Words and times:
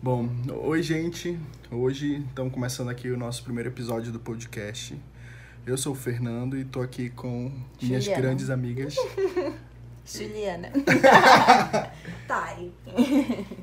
Bom, 0.00 0.28
oi 0.62 0.80
gente. 0.80 1.36
Hoje 1.72 2.24
estamos 2.28 2.52
começando 2.52 2.88
aqui 2.88 3.10
o 3.10 3.16
nosso 3.16 3.42
primeiro 3.42 3.68
episódio 3.68 4.12
do 4.12 4.20
podcast. 4.20 4.96
Eu 5.66 5.76
sou 5.76 5.92
o 5.92 5.96
Fernando 5.96 6.56
e 6.56 6.64
tô 6.64 6.80
aqui 6.80 7.10
com 7.10 7.50
minhas 7.82 8.04
Juliana. 8.04 8.22
grandes 8.22 8.48
amigas. 8.48 8.94
Juliana. 10.06 10.70
Tari. 12.28 12.72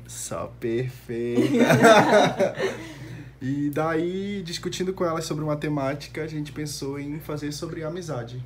Só 0.06 0.52
perfeita. 0.60 2.54
e 3.40 3.70
daí, 3.70 4.42
discutindo 4.44 4.92
com 4.92 5.06
elas 5.06 5.24
sobre 5.24 5.42
matemática, 5.42 6.22
a 6.22 6.26
gente 6.26 6.52
pensou 6.52 7.00
em 7.00 7.18
fazer 7.18 7.50
sobre 7.50 7.82
amizade. 7.82 8.44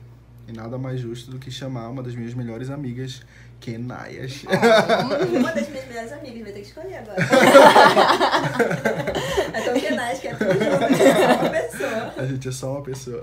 E 0.50 0.52
nada 0.52 0.76
mais 0.76 0.98
justo 0.98 1.30
do 1.30 1.38
que 1.38 1.48
chamar 1.48 1.88
uma 1.88 2.02
das 2.02 2.16
minhas 2.16 2.34
melhores 2.34 2.70
amigas, 2.70 3.22
Kenaias. 3.60 4.42
Uma 5.30 5.52
das 5.52 5.68
minhas 5.68 5.86
melhores 5.86 6.10
amigas, 6.12 6.42
vai 6.42 6.52
ter 6.52 6.60
que 6.60 6.66
escolher 6.66 6.96
agora. 6.96 7.22
é 9.54 9.60
tão 9.60 9.80
penais 9.80 10.18
que 10.18 10.26
é 10.26 10.34
tudo 10.34 10.52
junto, 10.52 11.02
é 11.02 11.34
uma 11.34 11.50
pessoa. 11.50 12.14
A 12.16 12.26
gente 12.26 12.48
é 12.48 12.50
só 12.50 12.72
uma 12.72 12.82
pessoa. 12.82 13.22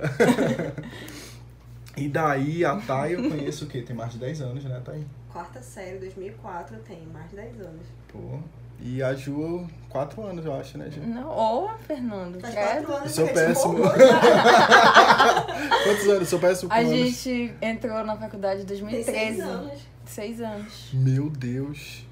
e 1.97 2.07
daí, 2.07 2.63
a 2.63 2.77
Thay 2.77 3.15
eu 3.15 3.29
conheço 3.29 3.65
o 3.65 3.67
quê? 3.67 3.81
Tem 3.81 3.93
mais 3.93 4.13
de 4.13 4.19
10 4.19 4.39
anos, 4.41 4.63
né, 4.63 4.81
Thay? 4.85 5.05
Quarta 5.29 5.61
série, 5.61 5.97
2004, 5.97 6.77
eu 6.77 6.83
tenho 6.83 7.09
mais 7.11 7.29
de 7.29 7.35
10 7.35 7.59
anos. 7.59 7.87
Pô. 8.07 8.39
E 8.79 9.01
a 9.01 9.13
Ju, 9.15 9.65
4 9.89 10.21
anos, 10.23 10.45
eu 10.45 10.53
acho, 10.53 10.77
né, 10.77 10.89
Ju? 10.91 11.01
Não, 11.01 11.27
ô, 11.29 11.69
Fernando. 11.79 12.39
Faz 12.39 12.53
credo. 12.53 12.85
4 12.85 12.95
anos 12.95 13.17
Eu 13.17 13.25
sou 13.25 13.25
a 13.25 13.33
péssimo. 13.33 13.77
Quantos 15.83 16.07
anos? 16.07 16.29
Sou 16.29 16.39
péssimo 16.39 16.71
A 16.71 16.77
anos. 16.77 16.91
gente 16.91 17.53
entrou 17.61 18.03
na 18.05 18.15
faculdade 18.15 18.61
em 18.61 18.65
Tem 18.65 18.77
2013. 18.79 19.37
6 19.37 19.39
anos. 19.41 19.81
Seis 20.05 20.41
anos. 20.41 20.89
Meu 20.93 21.29
Deus. 21.29 22.05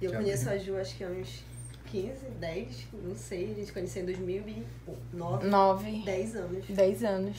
Eu 0.00 0.10
Que 0.10 0.16
conheço 0.18 0.48
a 0.50 0.58
Ju 0.58 0.76
acho 0.76 0.96
que 0.96 1.04
há 1.04 1.08
uns 1.08 1.44
15, 1.86 2.10
10, 2.40 2.86
não 3.04 3.16
sei. 3.16 3.52
A 3.52 3.54
gente 3.54 3.72
conheceu 3.72 4.02
em 4.02 4.06
2009, 4.06 5.46
Nove. 5.48 6.02
10 6.04 6.36
anos. 6.36 6.64
Dez 6.68 7.04
anos. 7.04 7.36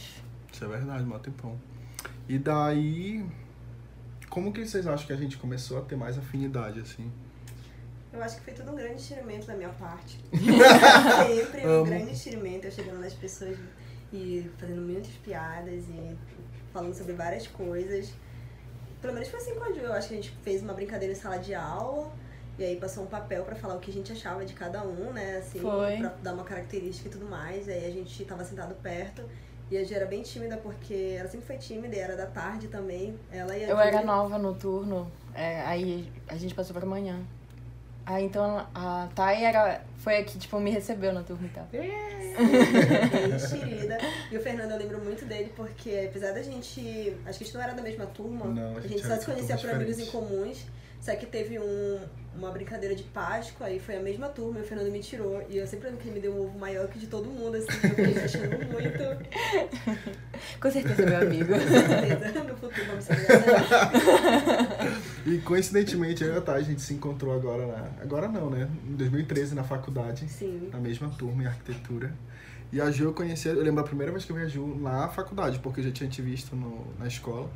Isso 0.51 0.63
é 0.63 0.67
verdade, 0.67 1.03
mó 1.05 1.17
tempão. 1.17 1.57
E 2.27 2.37
daí, 2.37 3.25
como 4.29 4.51
que 4.51 4.65
vocês 4.65 4.87
acham 4.87 5.07
que 5.07 5.13
a 5.13 5.17
gente 5.17 5.37
começou 5.37 5.77
a 5.77 5.81
ter 5.81 5.95
mais 5.95 6.17
afinidade, 6.17 6.79
assim? 6.79 7.11
Eu 8.13 8.21
acho 8.23 8.35
que 8.37 8.43
foi 8.43 8.53
tudo 8.53 8.71
um 8.71 8.75
grande 8.75 9.01
estiramento 9.01 9.47
da 9.47 9.55
minha 9.55 9.69
parte. 9.69 10.19
Sempre 11.27 11.65
um 11.67 11.69
Amo. 11.77 11.85
grande 11.85 12.11
estiramento, 12.13 12.67
eu 12.67 12.71
chegando 12.71 12.99
nas 12.99 13.13
pessoas 13.13 13.57
e 14.11 14.49
fazendo 14.59 14.81
muitas 14.81 15.11
piadas 15.13 15.83
e 15.89 16.15
falando 16.71 16.93
sobre 16.93 17.13
várias 17.13 17.47
coisas. 17.47 18.13
Pelo 19.01 19.13
menos 19.13 19.29
foi 19.29 19.39
assim 19.39 19.55
com 19.55 19.63
a 19.63 19.71
Ju. 19.71 19.79
Eu 19.79 19.93
acho 19.93 20.07
que 20.09 20.13
a 20.13 20.17
gente 20.17 20.31
fez 20.43 20.61
uma 20.61 20.73
brincadeira 20.73 21.11
em 21.13 21.17
sala 21.17 21.37
de 21.39 21.55
aula 21.55 22.11
e 22.57 22.63
aí 22.63 22.75
passou 22.75 23.03
um 23.03 23.07
papel 23.07 23.43
pra 23.43 23.55
falar 23.55 23.75
o 23.75 23.79
que 23.79 23.89
a 23.89 23.93
gente 23.93 24.11
achava 24.11 24.45
de 24.45 24.53
cada 24.53 24.83
um, 24.83 25.11
né? 25.11 25.37
Assim, 25.37 25.59
Foi. 25.59 25.97
pra 25.97 26.09
dar 26.21 26.33
uma 26.33 26.43
característica 26.43 27.09
e 27.09 27.11
tudo 27.11 27.25
mais. 27.25 27.67
Aí 27.67 27.85
a 27.87 27.91
gente 27.91 28.23
tava 28.25 28.43
sentado 28.45 28.75
perto. 28.75 29.23
E 29.71 29.77
a 29.77 29.83
Ju 29.83 29.95
era 29.95 30.05
bem 30.05 30.21
tímida 30.21 30.55
porque 30.57 31.15
ela 31.17 31.27
sempre 31.27 31.47
foi 31.47 31.57
tímida 31.57 31.95
e 31.95 31.99
era 31.99 32.15
da 32.15 32.27
tarde 32.27 32.67
também. 32.67 33.17
Ela 33.31 33.57
e 33.57 33.65
a 33.65 33.69
Eu 33.69 33.75
Ju- 33.75 33.81
era 33.81 34.03
nova 34.03 34.37
no 34.37 34.53
turno. 34.53 35.11
é, 35.33 35.61
aí 35.61 36.11
a 36.27 36.35
gente 36.37 36.53
passou 36.53 36.75
pra 36.75 36.85
manhã. 36.85 37.19
Aí 38.05 38.25
então 38.25 38.67
a 38.75 39.07
Thay 39.15 39.45
era, 39.45 39.81
foi 39.97 40.17
a 40.17 40.23
que 40.23 40.37
tipo, 40.37 40.59
me 40.59 40.71
recebeu 40.71 41.13
na 41.13 41.23
turma 41.23 41.47
e 41.47 41.49
tal. 41.49 41.67
enxerida. 43.35 43.97
E 44.31 44.37
o 44.37 44.41
Fernando, 44.41 44.71
eu 44.71 44.77
lembro 44.77 44.99
muito 44.99 45.25
dele 45.25 45.51
porque, 45.55 46.07
apesar 46.09 46.33
da 46.33 46.41
gente. 46.41 47.15
Acho 47.25 47.37
que 47.37 47.43
a 47.43 47.47
gente 47.47 47.53
não 47.55 47.61
era 47.61 47.73
da 47.73 47.81
mesma 47.81 48.05
turma. 48.07 48.45
Não, 48.45 48.75
a 48.75 48.77
a 48.77 48.81
gente 48.81 48.89
gente 48.93 49.05
era 49.05 49.15
só 49.15 49.21
se 49.21 49.25
conhecia 49.25 49.57
por 49.57 49.69
amigos 49.69 49.99
em 49.99 50.05
comuns. 50.07 50.65
Só 50.99 51.13
que 51.15 51.25
teve 51.25 51.59
um, 51.59 51.99
uma 52.33 52.49
brincadeira 52.49 52.95
de 52.95 53.03
Páscoa, 53.03 53.67
aí 53.67 53.77
foi 53.77 53.97
a 53.97 53.99
mesma 53.99 54.29
turma 54.29 54.59
e 54.59 54.61
o 54.61 54.65
Fernando 54.65 54.89
me 54.89 55.01
tirou. 55.01 55.45
E 55.49 55.57
eu 55.57 55.67
sempre 55.67 55.87
lembro 55.87 56.01
que 56.01 56.07
ele 56.07 56.15
me 56.15 56.21
deu 56.21 56.33
um 56.33 56.45
ovo 56.45 56.57
maior 56.57 56.87
que 56.87 56.97
de 56.97 57.07
todo 57.07 57.25
mundo, 57.27 57.57
assim. 57.57 57.67
Eu 57.83 57.89
fiquei 57.89 58.23
achando 58.23 58.65
muito. 58.71 59.03
Com 60.61 60.71
certeza, 60.71 61.05
meu 61.05 61.21
amigo. 61.21 61.53
Com 61.53 61.59
certeza, 61.59 62.43
no 62.45 62.55
futuro 62.55 62.85
vamos 62.87 63.03
ser. 63.03 63.15
E 65.25 65.37
coincidentemente, 65.39 66.23
eu 66.23 66.33
e 66.33 66.37
a 66.37 66.41
Thay, 66.41 66.57
a 66.57 66.61
gente 66.61 66.81
se 66.81 66.93
encontrou 66.93 67.33
agora 67.33 67.65
na... 67.65 68.01
Agora 68.01 68.27
não, 68.27 68.49
né? 68.49 68.67
Em 68.85 68.95
2013, 68.95 69.55
na 69.55 69.63
faculdade. 69.63 70.27
Sim. 70.29 70.69
Na 70.71 70.79
mesma 70.79 71.09
turma, 71.09 71.43
em 71.43 71.45
arquitetura. 71.45 72.13
E 72.71 72.81
a 72.81 72.91
Ju 72.91 73.05
eu 73.05 73.13
conheci... 73.13 73.47
Eu 73.47 73.61
lembro 73.63 73.81
a 73.81 73.85
primeira 73.85 74.11
vez 74.11 74.25
que 74.25 74.31
eu 74.31 74.35
vi 74.35 74.41
a 74.41 74.47
Ju 74.47 74.77
na 74.81 75.07
faculdade, 75.07 75.59
porque 75.59 75.79
eu 75.79 75.85
já 75.85 75.91
tinha 75.91 76.09
te 76.09 76.21
visto 76.21 76.55
no, 76.55 76.87
na 76.99 77.07
escola. 77.07 77.49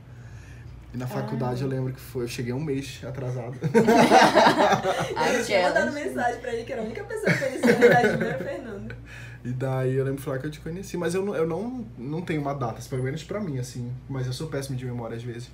E 0.94 0.98
na 0.98 1.08
faculdade 1.08 1.62
eu 1.62 1.68
lembro 1.68 1.92
que 1.92 2.00
foi... 2.00 2.24
Eu 2.24 2.28
cheguei 2.30 2.54
um 2.54 2.64
mês 2.64 3.02
atrasado. 3.04 3.58
Eu 5.34 5.46
tinha 5.46 5.68
mandado 5.68 5.92
mensagem 5.92 6.40
pra 6.40 6.54
ele 6.54 6.64
que 6.64 6.72
era 6.72 6.82
a 6.82 6.86
única 6.86 7.04
pessoa 7.04 7.34
que 7.34 7.40
conhecia 7.40 7.76
a 7.76 7.80
verdade 7.80 8.08
era 8.08 8.36
o 8.36 8.44
Fernando. 8.44 8.96
E 9.44 9.52
daí 9.52 9.96
eu 9.96 10.04
lembro 10.04 10.20
de 10.20 10.26
falar 10.26 10.40
que 10.40 10.48
eu 10.48 10.52
te 10.52 10.60
conheci, 10.60 10.98
mas 10.98 11.14
eu 11.14 11.24
não, 11.24 11.36
eu 11.36 11.48
não, 11.48 11.86
não 11.98 12.22
tenho 12.22 12.42
uma 12.42 12.54
data, 12.54 12.82
pelo 12.90 13.04
menos 13.04 13.24
pra 13.24 13.40
mim, 13.40 13.60
assim. 13.60 13.94
Mas 14.10 14.26
eu 14.28 14.34
sou 14.34 14.48
péssimo 14.48 14.78
de 14.78 14.86
memória 14.86 15.16
às 15.16 15.24
vezes. 15.24 15.50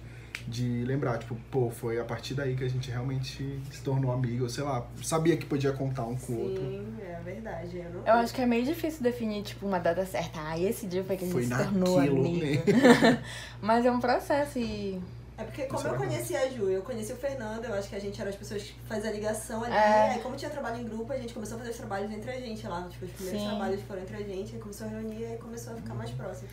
De 0.47 0.83
lembrar, 0.83 1.19
tipo, 1.19 1.35
pô, 1.49 1.69
foi 1.69 1.99
a 1.99 2.03
partir 2.03 2.33
daí 2.33 2.55
que 2.55 2.63
a 2.63 2.67
gente 2.67 2.91
realmente 2.91 3.61
se 3.71 3.81
tornou 3.81 4.11
amigo, 4.11 4.43
ou 4.43 4.49
sei 4.49 4.63
lá, 4.63 4.85
sabia 5.01 5.37
que 5.37 5.45
podia 5.45 5.71
contar 5.71 6.05
um 6.05 6.17
com 6.17 6.33
o 6.33 6.41
outro. 6.41 6.61
Sim, 6.61 6.95
é 7.01 7.21
verdade. 7.23 7.77
Eu, 7.77 7.89
não... 7.91 7.99
Eu 8.05 8.13
acho 8.15 8.33
que 8.33 8.41
é 8.41 8.45
meio 8.45 8.65
difícil 8.65 9.01
definir, 9.01 9.43
tipo, 9.43 9.65
uma 9.65 9.79
data 9.79 10.05
certa. 10.05 10.39
Ah, 10.41 10.59
esse 10.59 10.85
dia 10.85 11.03
foi 11.03 11.15
que 11.17 11.23
a 11.23 11.27
gente 11.27 11.33
Foi 11.33 11.43
se 11.43 11.49
tornou 11.49 11.99
amigo. 11.99 12.63
Mas 13.61 13.85
é 13.85 13.91
um 13.91 13.99
processo 13.99 14.59
e. 14.59 15.01
É 15.37 15.43
porque 15.43 15.63
como 15.63 15.87
eu 15.87 15.95
conheci 15.95 16.35
a 16.35 16.47
Ju, 16.49 16.69
eu 16.69 16.83
conheci 16.83 17.11
o 17.11 17.15
Fernando, 17.15 17.65
eu 17.65 17.73
acho 17.73 17.89
que 17.89 17.95
a 17.95 17.99
gente 17.99 18.19
era 18.21 18.29
as 18.29 18.35
pessoas 18.35 18.61
que 18.61 18.75
faziam 18.87 19.11
a 19.11 19.15
ligação 19.15 19.63
ali. 19.63 19.73
É. 19.73 20.11
Aí 20.11 20.19
como 20.19 20.35
tinha 20.35 20.51
trabalho 20.51 20.79
em 20.79 20.85
grupo, 20.85 21.11
a 21.11 21.17
gente 21.17 21.33
começou 21.33 21.55
a 21.55 21.59
fazer 21.59 21.71
os 21.71 21.77
trabalhos 21.77 22.11
entre 22.11 22.29
a 22.29 22.39
gente 22.39 22.67
lá. 22.67 22.87
Tipo, 22.89 23.05
os 23.05 23.11
primeiros 23.11 23.41
Sim. 23.41 23.47
trabalhos 23.47 23.81
foram 23.81 24.01
entre 24.01 24.15
a 24.15 24.21
gente, 24.21 24.53
aí 24.53 24.61
começou 24.61 24.85
a 24.85 24.89
reunir 24.91 25.33
e 25.33 25.37
começou 25.37 25.73
a 25.73 25.75
ficar 25.77 25.95
mais 25.95 26.11
próximo. 26.11 26.49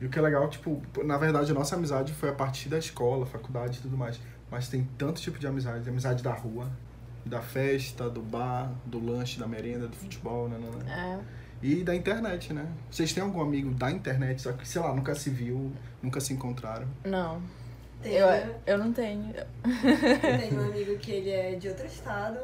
E 0.00 0.06
o 0.06 0.10
que 0.10 0.18
é 0.18 0.22
legal, 0.22 0.48
tipo, 0.48 0.82
na 1.04 1.16
verdade 1.16 1.50
a 1.50 1.54
nossa 1.54 1.76
amizade 1.76 2.12
foi 2.12 2.28
a 2.28 2.32
partir 2.32 2.68
da 2.68 2.78
escola, 2.78 3.24
faculdade 3.26 3.78
e 3.78 3.82
tudo 3.82 3.96
mais. 3.96 4.20
Mas 4.50 4.68
tem 4.68 4.88
tanto 4.98 5.20
tipo 5.20 5.38
de 5.38 5.46
amizade, 5.46 5.82
tem 5.82 5.90
amizade 5.90 6.22
da 6.22 6.32
rua, 6.32 6.70
da 7.24 7.40
festa, 7.40 8.10
do 8.10 8.20
bar, 8.20 8.72
do 8.84 9.04
lanche, 9.04 9.38
da 9.38 9.46
merenda, 9.46 9.88
do 9.88 9.96
futebol, 9.96 10.48
né? 10.48 10.58
né, 10.58 10.70
né. 10.84 11.20
É. 11.20 11.44
E 11.66 11.82
da 11.82 11.94
internet, 11.94 12.52
né? 12.52 12.66
Vocês 12.90 13.12
têm 13.12 13.22
algum 13.22 13.40
amigo 13.40 13.70
da 13.70 13.90
internet, 13.90 14.42
só 14.42 14.52
que, 14.52 14.68
sei 14.68 14.82
lá, 14.82 14.94
nunca 14.94 15.14
se 15.14 15.30
viu, 15.30 15.72
nunca 16.02 16.20
se 16.20 16.32
encontraram? 16.34 16.86
Não. 17.04 17.40
Tem, 18.02 18.12
Eu, 18.12 18.28
eu 18.66 18.78
não 18.78 18.92
tenho. 18.92 19.32
eu 19.34 20.38
tenho 20.38 20.60
um 20.60 20.66
amigo 20.68 20.98
que 20.98 21.10
ele 21.10 21.30
é 21.30 21.54
de 21.54 21.68
outro 21.68 21.86
estado. 21.86 22.38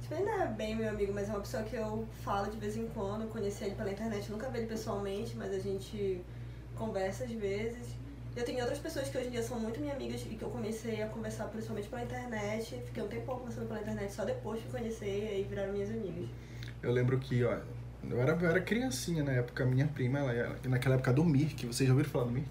Tipo, 0.00 0.14
ele 0.14 0.24
não 0.24 0.42
é 0.42 0.46
bem 0.46 0.76
meu 0.76 0.88
amigo, 0.88 1.12
mas 1.12 1.28
é 1.28 1.32
uma 1.32 1.40
pessoa 1.40 1.64
que 1.64 1.74
eu 1.74 2.06
falo 2.22 2.48
de 2.48 2.56
vez 2.56 2.76
em 2.76 2.86
quando. 2.88 3.22
Eu 3.22 3.28
conheci 3.28 3.64
ele 3.64 3.74
pela 3.74 3.90
internet, 3.90 4.30
nunca 4.30 4.48
vi 4.48 4.58
ele 4.58 4.68
pessoalmente, 4.68 5.36
mas 5.36 5.52
a 5.52 5.58
gente 5.58 6.22
conversa 6.76 7.24
às 7.24 7.32
vezes. 7.32 7.96
Eu 8.36 8.44
tenho 8.44 8.60
outras 8.60 8.78
pessoas 8.78 9.08
que 9.08 9.16
hoje 9.16 9.28
em 9.28 9.30
dia 9.30 9.42
são 9.42 9.58
muito 9.58 9.80
minhas 9.80 9.96
amigas 9.96 10.20
e 10.22 10.34
que 10.34 10.42
eu 10.42 10.50
comecei 10.50 11.02
a 11.02 11.08
conversar 11.08 11.46
principalmente 11.46 11.88
pela 11.88 12.02
internet. 12.02 12.82
Fiquei 12.86 13.02
um 13.02 13.08
tempo 13.08 13.34
conversando 13.34 13.66
pela 13.66 13.80
internet 13.80 14.12
só 14.12 14.24
depois 14.24 14.60
que 14.60 14.68
conhecer 14.68 15.40
e 15.40 15.42
viraram 15.44 15.72
minhas 15.72 15.90
amigas. 15.90 16.28
Eu 16.82 16.92
lembro 16.92 17.18
que, 17.18 17.42
ó, 17.44 17.58
eu 18.08 18.20
era, 18.20 18.32
eu 18.32 18.50
era 18.50 18.60
criancinha 18.60 19.24
na 19.24 19.32
época, 19.32 19.64
minha 19.64 19.86
prima, 19.86 20.18
ela 20.18 20.32
era 20.32 20.56
naquela 20.64 20.96
época 20.96 21.12
do 21.12 21.24
Mirk, 21.24 21.66
vocês 21.66 21.88
já 21.88 21.94
ouviram 21.94 22.10
falar 22.10 22.26
do 22.26 22.32
Mirk? 22.32 22.48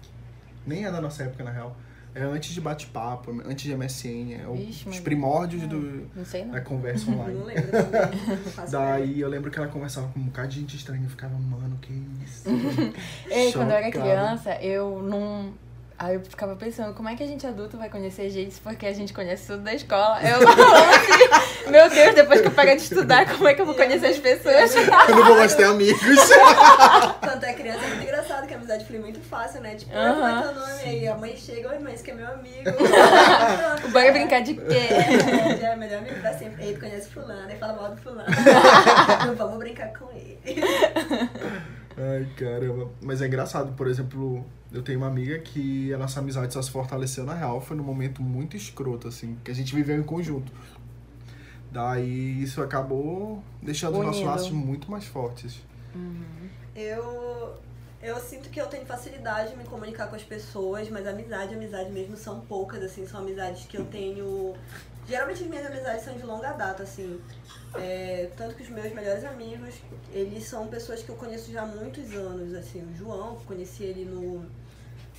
Nem 0.66 0.84
é 0.84 0.90
da 0.90 1.00
nossa 1.00 1.22
época, 1.22 1.44
na 1.44 1.52
real. 1.52 1.76
É 2.18 2.22
antes 2.22 2.54
de 2.54 2.60
bate-papo, 2.62 3.30
antes 3.44 3.64
de 3.64 3.72
MSN, 3.74 4.34
é 4.42 4.48
o- 4.48 4.54
Vixe, 4.54 4.88
os 4.88 4.98
primórdios 5.00 5.62
É, 5.64 5.66
do, 5.66 6.08
Não 6.16 6.24
sei 6.24 6.46
não. 6.46 6.52
da 6.52 6.60
conversa 6.62 7.10
Não 7.10 7.18
online. 7.20 7.42
lembro. 7.44 7.70
Não 7.72 8.52
faço 8.52 8.68
ideia. 8.74 8.88
Daí 8.88 9.20
eu 9.20 9.28
lembro 9.28 9.50
que 9.50 9.58
ela 9.58 9.68
conversava 9.68 10.08
com 10.08 10.20
um 10.20 10.22
bocado 10.24 10.48
de 10.48 10.60
gente 10.60 10.76
estranha, 10.76 11.02
eu 11.04 11.10
ficava, 11.10 11.34
mano, 11.38 11.76
que 11.82 11.92
isso? 12.24 12.48
Ei, 13.30 13.52
quando 13.52 13.70
eu 13.70 13.76
era 13.76 13.90
criança, 13.90 14.54
eu 14.62 15.02
não. 15.02 15.52
Aí 15.98 16.14
eu 16.14 16.20
ficava 16.20 16.54
pensando, 16.56 16.92
como 16.92 17.08
é 17.08 17.16
que 17.16 17.22
a 17.22 17.26
gente 17.26 17.46
adulto 17.46 17.78
vai 17.78 17.88
conhecer 17.88 18.28
gente 18.28 18.60
porque 18.60 18.86
a 18.86 18.92
gente 18.92 19.14
conhece 19.14 19.46
tudo 19.46 19.62
da 19.62 19.72
escola? 19.72 20.20
Eu 20.22 20.36
assim, 20.46 21.70
meu 21.70 21.88
Deus, 21.88 22.14
depois 22.14 22.42
que 22.42 22.48
eu 22.48 22.50
parar 22.50 22.74
de 22.74 22.82
estudar, 22.82 23.26
como 23.26 23.48
é 23.48 23.54
que 23.54 23.62
eu 23.62 23.66
vou 23.66 23.74
conhecer 23.74 24.08
as 24.08 24.18
pessoas? 24.18 24.74
Eu 24.74 25.16
não 25.16 25.24
vou 25.24 25.36
mais 25.36 25.54
ter 25.54 25.64
amigos. 25.64 25.98
Quando 27.20 27.44
é 27.44 27.52
criança 27.54 27.82
é 27.82 27.88
muito 27.88 28.02
engraçado, 28.02 28.46
que 28.46 28.52
a 28.52 28.58
amizade 28.58 28.84
flui 28.84 28.98
muito 28.98 29.20
fácil, 29.20 29.62
né? 29.62 29.74
Tipo, 29.74 29.96
Aham. 29.96 30.14
como 30.14 30.26
é 30.26 30.42
teu 30.42 30.54
nome? 30.54 30.82
Aí 30.84 31.08
a 31.08 31.16
mãe 31.16 31.34
chega, 31.34 31.70
oi 31.70 31.78
mãe, 31.78 31.94
esse 31.94 32.04
que 32.04 32.10
é 32.10 32.14
meu 32.14 32.28
amigo. 32.28 32.70
Bora 33.90 34.12
brincar 34.12 34.42
de 34.42 34.52
quê? 34.52 34.62
É, 34.90 35.56
já 35.56 35.68
é 35.68 35.76
melhor 35.76 36.00
amigo 36.00 36.20
pra 36.20 36.34
sempre. 36.34 36.62
Aí 36.62 36.74
tu 36.74 36.80
conhece 36.80 37.08
fulano, 37.08 37.48
aí 37.48 37.56
fala 37.56 37.72
mal 37.72 37.90
do 37.92 37.96
fulano. 37.96 38.28
Não 39.26 39.34
vamos 39.34 39.58
brincar 39.58 39.88
com 39.98 40.12
ele. 40.12 40.38
Ai, 41.96 42.26
caramba. 42.36 42.90
Mas 43.00 43.22
é 43.22 43.26
engraçado, 43.26 43.72
por 43.72 43.86
exemplo, 43.88 44.44
eu 44.72 44.82
tenho 44.82 44.98
uma 44.98 45.06
amiga 45.06 45.38
que 45.38 45.92
a 45.92 45.98
nossa 45.98 46.20
amizade 46.20 46.52
só 46.52 46.60
se 46.60 46.70
fortaleceu 46.70 47.24
na 47.24 47.34
real, 47.34 47.60
foi 47.60 47.76
num 47.76 47.84
momento 47.84 48.22
muito 48.22 48.56
escroto, 48.56 49.08
assim, 49.08 49.36
que 49.44 49.50
a 49.50 49.54
gente 49.54 49.74
viveu 49.74 49.98
em 49.98 50.02
conjunto. 50.02 50.52
Daí 51.70 52.42
isso 52.42 52.62
acabou 52.62 53.42
deixando 53.62 53.98
os 53.98 54.04
nossos 54.04 54.22
Unido. 54.22 54.30
laços 54.30 54.50
muito 54.50 54.90
mais 54.90 55.04
fortes. 55.04 55.60
Eu, 56.74 57.54
eu 58.02 58.18
sinto 58.18 58.48
que 58.50 58.60
eu 58.60 58.66
tenho 58.66 58.86
facilidade 58.86 59.52
em 59.54 59.56
me 59.56 59.64
comunicar 59.64 60.08
com 60.08 60.16
as 60.16 60.22
pessoas, 60.22 60.88
mas 60.88 61.06
amizade, 61.06 61.54
amizade 61.54 61.90
mesmo 61.90 62.16
são 62.16 62.40
poucas, 62.40 62.82
assim, 62.82 63.06
são 63.06 63.20
amizades 63.20 63.66
que 63.66 63.76
eu 63.76 63.84
tenho 63.86 64.54
Geralmente 65.08 65.42
as 65.42 65.48
minhas 65.48 65.66
amizades 65.66 66.04
são 66.04 66.16
de 66.16 66.22
longa 66.24 66.52
data, 66.52 66.82
assim. 66.82 67.20
É, 67.74 68.30
tanto 68.36 68.54
que 68.54 68.62
os 68.62 68.68
meus 68.68 68.92
melhores 68.92 69.24
amigos, 69.24 69.74
eles 70.12 70.44
são 70.44 70.66
pessoas 70.66 71.02
que 71.02 71.08
eu 71.08 71.16
conheço 71.16 71.52
já 71.52 71.62
há 71.62 71.66
muitos 71.66 72.12
anos, 72.12 72.54
assim. 72.54 72.82
O 72.82 72.96
João, 72.96 73.36
conheci 73.46 73.84
ele 73.84 74.04
no, 74.04 74.44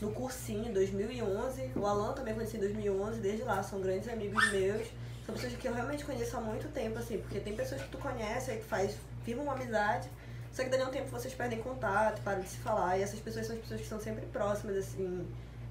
no 0.01 0.11
cursinho 0.11 0.67
em 0.67 0.73
2011. 0.73 1.71
O 1.75 1.85
Alan 1.85 2.13
também 2.13 2.33
conheci 2.33 2.57
em 2.57 2.59
2011, 2.59 3.21
desde 3.21 3.43
lá, 3.43 3.63
são 3.63 3.79
grandes 3.79 4.09
amigos 4.09 4.51
meus. 4.51 4.87
São 5.25 5.35
pessoas 5.35 5.53
que 5.55 5.67
eu 5.67 5.73
realmente 5.73 6.05
conheço 6.05 6.35
há 6.37 6.41
muito 6.41 6.67
tempo, 6.69 6.99
assim, 6.99 7.19
porque 7.19 7.39
tem 7.39 7.55
pessoas 7.55 7.81
que 7.81 7.89
tu 7.89 7.97
conhece, 7.97 8.51
aí 8.51 8.57
que 8.59 8.65
faz, 8.65 8.95
firma 9.23 9.43
uma 9.43 9.53
amizade, 9.53 10.09
só 10.53 10.63
que 10.63 10.69
dali 10.69 10.83
a 10.83 10.87
um 10.87 10.91
tempo 10.91 11.09
vocês 11.09 11.33
perdem 11.33 11.61
contato, 11.61 12.21
param 12.23 12.41
de 12.41 12.49
se 12.49 12.57
falar, 12.57 12.97
e 12.97 13.03
essas 13.03 13.19
pessoas 13.19 13.45
são 13.45 13.55
as 13.55 13.61
pessoas 13.61 13.81
que 13.81 13.87
são 13.87 13.99
sempre 13.99 14.25
próximas, 14.27 14.77
assim. 14.77 15.27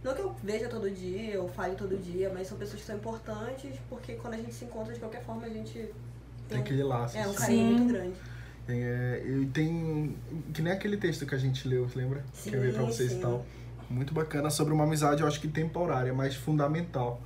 Não 0.06 0.14
que 0.14 0.20
eu 0.20 0.32
veja 0.40 0.68
todo 0.68 0.88
dia, 0.88 1.42
ou 1.42 1.48
fale 1.48 1.74
todo 1.74 1.98
dia, 1.98 2.30
mas 2.32 2.46
são 2.46 2.56
pessoas 2.56 2.80
que 2.80 2.86
são 2.86 2.94
importantes, 2.94 3.76
porque 3.88 4.12
quando 4.12 4.34
a 4.34 4.36
gente 4.36 4.54
se 4.54 4.64
encontra, 4.64 4.94
de 4.94 5.00
qualquer 5.00 5.20
forma, 5.24 5.44
a 5.44 5.48
gente 5.48 5.90
tem 6.48 6.60
aquele 6.60 6.84
laço. 6.84 7.18
É, 7.18 7.26
um 7.26 7.34
carinho 7.34 7.66
Sim. 7.66 7.74
muito 7.74 7.92
grande. 7.92 8.14
É, 8.68 9.24
e 9.26 9.46
tem. 9.46 10.16
Que 10.54 10.62
nem 10.62 10.72
aquele 10.72 10.96
texto 10.96 11.26
que 11.26 11.34
a 11.34 11.38
gente 11.38 11.66
leu, 11.66 11.88
lembra? 11.92 12.24
Sim, 12.32 12.50
que 12.50 12.56
eu 12.56 12.62
vi 12.62 12.70
pra 12.70 12.84
vocês 12.84 13.10
sim. 13.10 13.18
e 13.18 13.20
tal. 13.20 13.44
Muito 13.90 14.14
bacana 14.14 14.48
sobre 14.48 14.72
uma 14.72 14.84
amizade, 14.84 15.22
eu 15.22 15.26
acho 15.26 15.40
que 15.40 15.48
temporária, 15.48 16.14
mas 16.14 16.36
fundamental. 16.36 17.20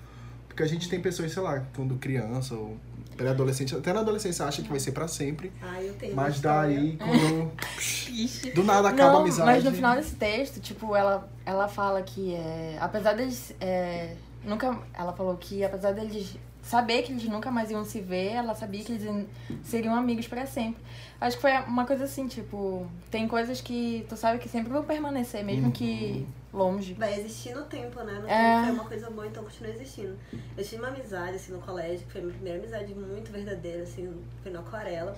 Porque 0.49 0.62
a 0.62 0.67
gente 0.67 0.88
tem 0.88 1.03
pessoas, 1.03 1.33
sei 1.33 1.43
lá, 1.43 1.62
quando 1.76 1.97
criança 1.97 2.55
ou 2.55 2.79
pré-adolescente, 3.17 3.75
até 3.77 3.93
na 3.93 4.01
adolescência 4.01 4.45
acha 4.45 4.62
que 4.62 4.69
vai 4.69 4.81
ser 4.81 4.93
pra 4.93 5.07
sempre. 5.09 5.53
Ah, 5.62 5.83
eu 5.83 5.93
tenho 5.95 6.15
Mas 6.17 6.41
daí, 6.41 6.97
quando. 6.97 7.53
Do 8.55 8.65
nada 8.65 8.89
acaba 8.89 9.12
Não, 9.12 9.19
a 9.19 9.23
amizade. 9.23 9.47
Mas 9.51 9.65
no 9.65 9.73
final 9.73 9.97
desse 9.97 10.15
texto, 10.17 10.61
tipo, 10.61 10.95
ela, 10.97 11.29
ela 11.45 11.69
fala 11.69 12.03
que 12.03 12.35
é, 12.35 12.77
apesar 12.81 13.12
deles. 13.15 13.55
É, 13.61 14.15
nunca. 14.45 14.79
Ela 14.99 15.12
falou 15.12 15.37
que 15.37 15.62
apesar 15.65 15.93
deles 15.93 16.37
saber 16.62 17.03
que 17.03 17.12
eles 17.12 17.25
nunca 17.25 17.51
mais 17.51 17.71
iam 17.71 17.85
se 17.85 18.01
ver, 18.01 18.33
ela 18.33 18.55
sabia 18.55 18.83
que 18.85 18.93
eles 18.93 19.05
iam- 19.05 19.27
seriam 19.62 19.95
amigos 19.95 20.27
pra 20.29 20.47
sempre. 20.47 20.83
Acho 21.21 21.37
que 21.37 21.43
foi 21.43 21.53
uma 21.67 21.85
coisa 21.87 22.05
assim, 22.05 22.27
tipo, 22.29 22.87
tem 23.11 23.27
coisas 23.27 23.61
que 23.61 24.05
tu 24.09 24.17
sabe 24.17 24.39
que 24.39 24.49
sempre 24.49 24.71
vão 24.73 24.83
permanecer, 24.83 25.45
mesmo 25.45 25.67
Uhum. 25.67 25.71
que 25.71 26.27
longe. 26.52 26.94
Vai 26.94 27.19
existir 27.20 27.55
no 27.55 27.62
tempo, 27.62 28.00
né? 28.02 28.14
No 28.20 28.29
É. 28.29 28.55
tempo 28.55 28.64
foi 28.67 28.73
uma 28.75 28.85
coisa 28.85 29.11
boa, 29.11 29.26
então 29.26 29.43
continua 29.44 29.73
existindo. 29.73 30.17
Eu 30.56 30.64
tive 30.64 30.76
uma 30.82 30.88
amizade, 30.88 31.37
assim, 31.37 31.52
no 31.52 31.58
colégio, 31.61 32.05
que 32.06 32.12
foi 32.12 32.20
a 32.20 32.25
minha 32.25 32.35
primeira 32.35 32.58
amizade 32.58 32.94
muito 32.94 33.31
verdadeira, 33.31 33.82
assim, 33.82 34.12
foi 34.43 34.50
na 34.52 34.61
aquarela. 34.61 35.17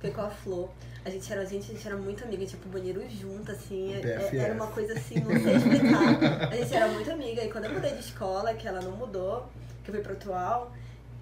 Foi 0.00 0.10
com 0.10 0.20
a 0.20 0.28
Flor. 0.30 0.68
A 1.04 1.10
gente 1.10 1.32
era, 1.32 1.42
a 1.42 1.44
gente, 1.44 1.70
a 1.70 1.74
gente 1.74 1.86
era 1.86 1.96
muito 1.96 2.24
amiga, 2.24 2.38
a 2.38 2.40
gente 2.46 2.54
ia 2.54 2.58
pro 2.60 2.70
banheiro 2.70 3.08
junto, 3.08 3.52
assim. 3.52 3.94
é- 3.94 4.00
BFF. 4.00 4.36
Era 4.38 4.54
uma 4.54 4.66
coisa 4.66 4.92
assim, 4.94 5.14
não 5.20 5.30
sei 5.40 5.56
explicar. 5.56 6.48
A 6.52 6.56
gente 6.56 6.74
era 6.74 6.88
muito 6.88 7.10
amiga. 7.10 7.44
E 7.44 7.50
quando 7.52 7.66
eu 7.66 7.72
mudei 7.74 7.92
de 7.92 8.00
escola, 8.00 8.52
que 8.54 8.66
ela 8.66 8.80
não 8.80 8.92
mudou, 8.92 9.48
que 9.84 9.90
eu 9.90 9.94
fui 9.94 10.02
pro 10.02 10.12
atual, 10.14 10.72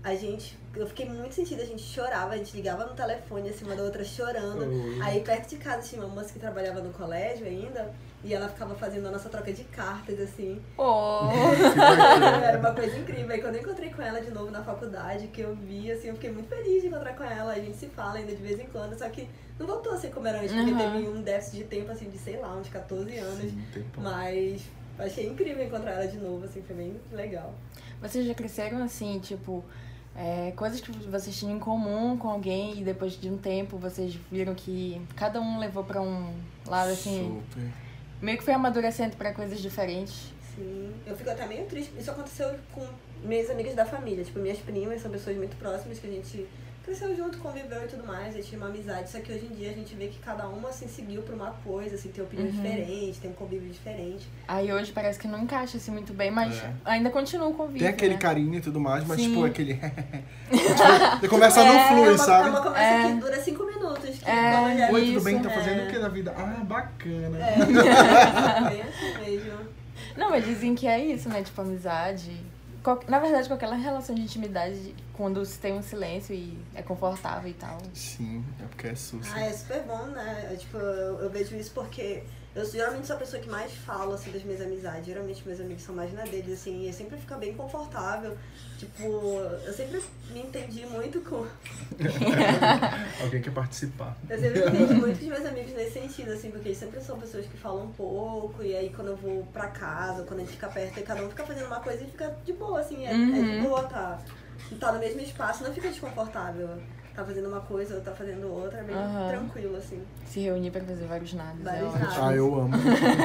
a 0.02 0.14
gente. 0.14 0.58
Eu 0.75 0.87
fiquei 0.87 1.05
muito 1.08 1.35
sentida, 1.35 1.62
a 1.62 1.67
gente 1.67 1.82
chorava, 1.82 2.32
a 2.35 2.37
gente 2.37 2.55
ligava 2.56 2.85
no 2.87 2.94
telefone, 2.94 3.49
assim, 3.50 3.64
uma 3.64 3.75
da 3.75 3.82
outra 3.82 4.05
chorando. 4.05 4.62
Oi. 4.70 4.99
Aí 5.02 5.20
perto 5.20 5.49
de 5.50 5.56
casa 5.56 5.87
tinha 5.88 6.00
uma 6.02 6.14
moça 6.14 6.32
que 6.32 6.38
trabalhava 6.38 6.81
no 6.81 6.91
colégio 6.93 7.44
ainda, 7.44 7.93
e 8.23 8.32
ela 8.32 8.49
ficava 8.49 8.75
fazendo 8.76 9.08
a 9.08 9.11
nossa 9.11 9.29
troca 9.29 9.52
de 9.52 9.64
cartas, 9.64 10.20
assim. 10.20 10.61
Oh! 10.79 11.29
Era 12.44 12.58
uma 12.58 12.73
coisa 12.73 12.97
incrível. 12.97 13.31
Aí 13.32 13.41
quando 13.41 13.56
eu 13.56 13.62
encontrei 13.62 13.91
com 13.91 14.00
ela 14.00 14.20
de 14.20 14.31
novo 14.31 14.50
na 14.50 14.62
faculdade, 14.62 15.26
que 15.29 15.41
eu 15.41 15.55
vi, 15.56 15.91
assim, 15.91 16.08
eu 16.08 16.14
fiquei 16.14 16.31
muito 16.31 16.49
feliz 16.49 16.82
de 16.82 16.88
encontrar 16.88 17.14
com 17.14 17.25
ela. 17.25 17.52
A 17.52 17.56
gente 17.58 17.76
se 17.76 17.87
fala 17.87 18.14
ainda 18.19 18.35
de 18.35 18.43
vez 18.43 18.61
em 18.61 18.67
quando, 18.67 18.97
só 18.97 19.08
que 19.08 19.29
não 19.58 19.67
voltou 19.67 19.93
a 19.93 19.97
ser 19.97 20.11
como 20.11 20.26
era 20.29 20.38
antes, 20.38 20.52
porque 20.55 20.70
Uhum. 20.70 20.79
teve 20.79 21.08
um 21.08 21.23
déficit 21.23 21.56
de 21.58 21.64
tempo, 21.64 21.91
assim, 21.91 22.08
de 22.08 22.17
sei 22.19 22.37
lá, 22.38 22.55
uns 22.56 22.69
14 22.69 23.19
anos. 23.19 23.41
Sim, 23.50 23.64
tempo. 23.75 24.00
Mas 24.00 24.62
achei 24.99 25.26
incrível 25.26 25.64
encontrar 25.64 25.93
ela 25.93 26.06
de 26.06 26.19
novo, 26.19 26.44
assim, 26.44 26.62
foi 26.62 26.76
bem 26.76 27.00
legal. 27.12 27.52
Vocês 28.00 28.25
já 28.26 28.35
cresceram 28.35 28.82
assim, 28.82 29.19
tipo, 29.19 29.64
é, 30.23 30.53
coisas 30.55 30.83
que 30.83 30.93
vocês 30.93 31.35
tinham 31.35 31.57
em 31.57 31.59
comum 31.59 32.15
com 32.19 32.29
alguém 32.29 32.79
e 32.79 32.85
depois 32.85 33.19
de 33.19 33.31
um 33.31 33.39
tempo 33.39 33.79
vocês 33.79 34.15
viram 34.31 34.55
que 34.55 35.01
cada 35.17 35.41
um 35.41 35.59
levou 35.59 35.83
pra 35.83 36.03
um 36.03 36.35
lado 36.67 36.91
assim, 36.91 37.43
Super. 37.49 37.71
meio 38.21 38.37
que 38.37 38.45
foi 38.45 38.53
amadurecendo 38.53 39.17
pra 39.17 39.33
coisas 39.33 39.59
diferentes. 39.61 40.31
Sim, 40.55 40.93
eu 41.07 41.17
fico 41.17 41.31
até 41.31 41.47
meio 41.47 41.65
triste. 41.65 41.95
Isso 41.99 42.11
aconteceu 42.11 42.55
com 42.71 42.87
minhas 43.25 43.49
amigas 43.49 43.75
da 43.75 43.87
família. 43.87 44.23
Tipo, 44.23 44.41
minhas 44.41 44.59
primas 44.59 45.01
são 45.01 45.11
pessoas 45.11 45.39
muito 45.39 45.57
próximas 45.57 45.99
que 45.99 46.07
a 46.07 46.11
gente 46.11 46.47
cresceu 46.91 47.17
junto, 47.17 47.39
conviveu 47.39 47.85
e 47.85 47.87
tudo 47.87 48.05
mais. 48.05 48.29
A 48.35 48.37
gente 48.39 48.49
tinha 48.49 48.61
uma 48.61 48.69
amizade. 48.69 49.09
Só 49.09 49.21
que 49.21 49.33
hoje 49.33 49.47
em 49.47 49.55
dia 49.55 49.71
a 49.71 49.73
gente 49.73 49.95
vê 49.95 50.09
que 50.09 50.19
cada 50.19 50.49
uma, 50.49 50.71
assim, 50.71 50.89
seguiu 50.89 51.23
pra 51.23 51.35
uma 51.37 51.53
coisa, 51.65 51.95
assim, 51.95 52.09
tem 52.09 52.23
opinião 52.25 52.49
Uhum. 52.49 52.53
diferente, 52.53 53.21
tem 53.21 53.31
um 53.31 53.35
convívio 53.35 53.71
diferente. 53.71 54.27
Aí 54.49 54.73
hoje 54.73 54.91
parece 54.91 55.17
que 55.19 55.29
não 55.29 55.41
encaixa 55.41 55.77
assim 55.77 55.93
muito 55.93 56.13
bem, 56.13 56.31
mas 56.33 56.57
É. 56.61 56.73
ainda 56.85 57.09
continua 57.11 57.47
o 57.47 57.55
convívio. 57.55 57.81
Tem 57.81 57.89
aquele 57.89 58.15
né? 58.15 58.21
carinho 58.21 58.55
e 58.57 58.61
tudo 58.61 58.81
mais, 58.81 59.07
mas 59.07 59.21
Sim. 59.21 59.29
tipo, 59.29 59.45
aquele. 59.45 59.75
tipo, 60.51 61.29
conversa 61.31 61.65
não 61.65 61.75
É, 61.79 61.89
flui, 61.89 62.07
é, 62.07 62.11
uma, 62.11 62.19
sabe? 62.19 62.49
é 62.49 62.51
uma 62.51 62.63
conversa 62.63 62.85
É. 62.85 63.07
que 63.15 63.21
dura 63.21 63.41
cinco 63.41 63.65
minutos. 63.67 64.19
Que 64.19 64.29
É, 64.29 64.79
já 64.79 64.91
Oi, 64.93 65.01
tudo 65.01 65.13
isso, 65.17 65.25
bem? 65.25 65.39
Tá 65.43 65.51
é. 65.51 65.55
fazendo 65.55 65.85
o 65.85 65.91
que 65.93 65.99
da 65.99 66.09
vida? 66.09 66.35
Ah, 66.37 66.65
bacana. 66.65 67.39
É, 67.41 68.71
bem 68.71 68.83
assim 68.83 69.19
mesmo. 69.31 69.61
Não, 70.17 70.31
mas 70.31 70.45
dizem 70.45 70.75
que 70.75 70.87
é 70.89 70.99
isso, 70.99 71.29
né? 71.29 71.43
Tipo, 71.43 71.61
amizade. 71.61 72.33
Qual- 72.82 73.00
Na 73.09 73.19
verdade, 73.19 73.47
qualquer 73.49 73.69
relação 73.71 74.15
de 74.15 74.23
intimidade, 74.23 74.94
quando 75.12 75.44
se 75.44 75.59
tem 75.59 75.73
um 75.75 75.82
silêncio 75.82 76.35
e 76.35 76.59
é 76.75 76.82
confortável 76.82 77.49
e 77.50 77.55
tal. 77.55 77.79
Sim, 77.94 78.44
é 78.59 78.67
porque 78.67 78.87
é 78.88 78.94
sussa. 78.94 79.35
Ah, 79.35 79.44
é 79.44 79.53
super 79.53 79.82
bom, 79.82 80.06
né? 80.06 80.49
É, 80.53 80.56
tipo, 80.56 80.77
eu, 80.79 81.19
eu 81.21 81.31
vejo 81.31 81.55
isso 81.56 81.73
porque 81.73 82.23
eu 82.55 82.64
geralmente 82.64 83.06
sou 83.06 83.17
a 83.17 83.19
pessoa 83.19 83.41
que 83.43 83.49
mais 83.49 83.73
falo, 83.73 84.12
assim, 84.14 84.31
das 84.32 84.43
minhas 84.43 84.61
amizades. 84.61 85.06
Geralmente 85.06 85.43
meus 85.47 85.61
amigos 85.61 85.82
são 85.82 85.94
mais 85.94 86.12
na 86.12 86.23
deles, 86.25 86.52
assim, 86.61 86.82
e 86.82 86.87
eu 86.88 86.93
sempre 86.93 87.17
fica 87.19 87.37
bem 87.37 87.55
confortável. 87.55 88.37
Tipo, 88.79 89.05
eu 89.67 89.73
sempre 89.73 90.02
me 90.32 90.41
entendi 90.41 90.87
muito 90.87 91.20
com... 91.20 91.47
Alguém 93.23 93.43
quer 93.43 93.52
participar. 93.52 94.17
Eu 94.29 94.38
sempre 94.38 94.61
me 94.61 94.67
entendi 94.69 94.94
muito 94.94 95.19
com 95.19 95.25
os 95.25 95.29
meus 95.38 95.47
amigos 95.47 95.73
nesse 95.75 95.93
sentido, 95.93 96.32
assim, 96.32 96.50
porque 96.50 96.69
eles 96.69 96.79
sempre 96.79 97.00
são 97.00 97.19
pessoas 97.19 97.47
que 97.47 97.56
falam 97.56 97.85
um 97.85 97.93
pouco, 97.93 98.62
e 98.62 98.75
aí 98.75 98.91
quando 98.94 99.08
eu 99.08 99.17
vou 99.17 99.44
pra 99.52 99.69
casa, 99.69 100.23
quando 100.25 100.41
a 100.41 100.43
gente 100.43 100.52
fica 100.52 100.69
perto, 100.69 100.99
aí 100.99 101.05
cada 101.05 101.23
um 101.23 101.29
fica 101.29 101.44
fazendo 101.44 101.67
uma 101.67 101.81
coisa 101.81 102.02
e 102.02 102.06
fica 102.06 102.35
de 102.44 102.52
boa, 102.55 102.81
assim, 102.81 103.06
é, 103.06 103.11
é 103.11 103.14
de 103.14 103.20
Uhum. 103.20 103.62
boa, 103.64 103.82
tá, 103.85 104.19
tá 104.79 104.93
no 104.93 104.99
mesmo 104.99 105.20
espaço, 105.20 105.62
não 105.62 105.73
fica 105.75 105.88
desconfortável. 105.88 106.81
Tá 107.21 107.27
fazendo 107.27 107.49
uma 107.49 107.61
coisa, 107.61 107.97
ou 107.97 108.01
tá 108.01 108.13
fazendo 108.13 108.47
outra, 108.51 108.79
é 108.79 108.83
bem 108.83 108.97
Aham. 108.97 109.29
tranquilo, 109.29 109.77
assim. 109.77 110.01
Se 110.27 110.41
reunir 110.41 110.71
pra 110.71 110.81
fazer 110.83 111.05
vários 111.07 111.35
nadas. 111.35 111.61
é 111.61 111.65
Vários 111.65 111.89
ótimo. 111.91 112.05
nadas. 112.09 112.19
Ah, 112.19 112.35
eu 112.35 112.61
amo. 112.61 112.73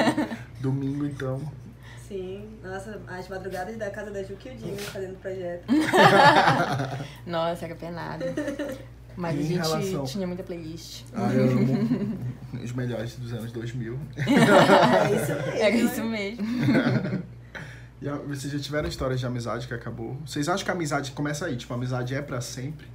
Domingo, 0.60 1.06
então. 1.06 1.40
Sim, 2.06 2.46
nossa, 2.62 3.00
as 3.08 3.26
madrugadas 3.28 3.74
da 3.78 3.88
casa 3.90 4.10
da 4.10 4.22
Ju 4.22 4.36
que 4.36 4.50
o 4.50 4.54
Dinho 4.54 4.76
fazendo 4.76 5.18
projeto. 5.18 5.64
Nossa, 7.26 7.64
era 7.64 7.74
penado. 7.74 8.24
Mas 9.16 9.34
Em 9.34 9.38
a 9.38 9.42
gente 9.44 9.56
relação- 9.62 10.04
tinha 10.04 10.26
muita 10.26 10.42
playlist. 10.42 11.04
Ah, 11.14 11.32
eu 11.32 11.44
amo. 11.50 12.18
Os 12.62 12.72
melhores 12.72 13.16
dos 13.16 13.32
anos 13.32 13.50
2000. 13.50 13.98
é 14.18 15.14
isso 15.14 15.32
mesmo. 15.32 15.58
Era 15.58 15.74
isso 15.74 16.04
mesmo. 16.04 17.22
E 18.02 18.08
vocês 18.28 18.52
já 18.52 18.58
tiveram 18.58 18.88
histórias 18.90 19.18
de 19.20 19.24
amizade 19.26 19.66
que 19.66 19.72
acabou? 19.72 20.18
Vocês 20.26 20.50
acham 20.50 20.66
que 20.66 20.70
a 20.70 20.74
amizade 20.74 21.12
começa 21.12 21.46
aí? 21.46 21.56
Tipo, 21.56 21.72
a 21.72 21.76
amizade 21.76 22.14
é 22.14 22.20
pra 22.20 22.42
sempre? 22.42 22.86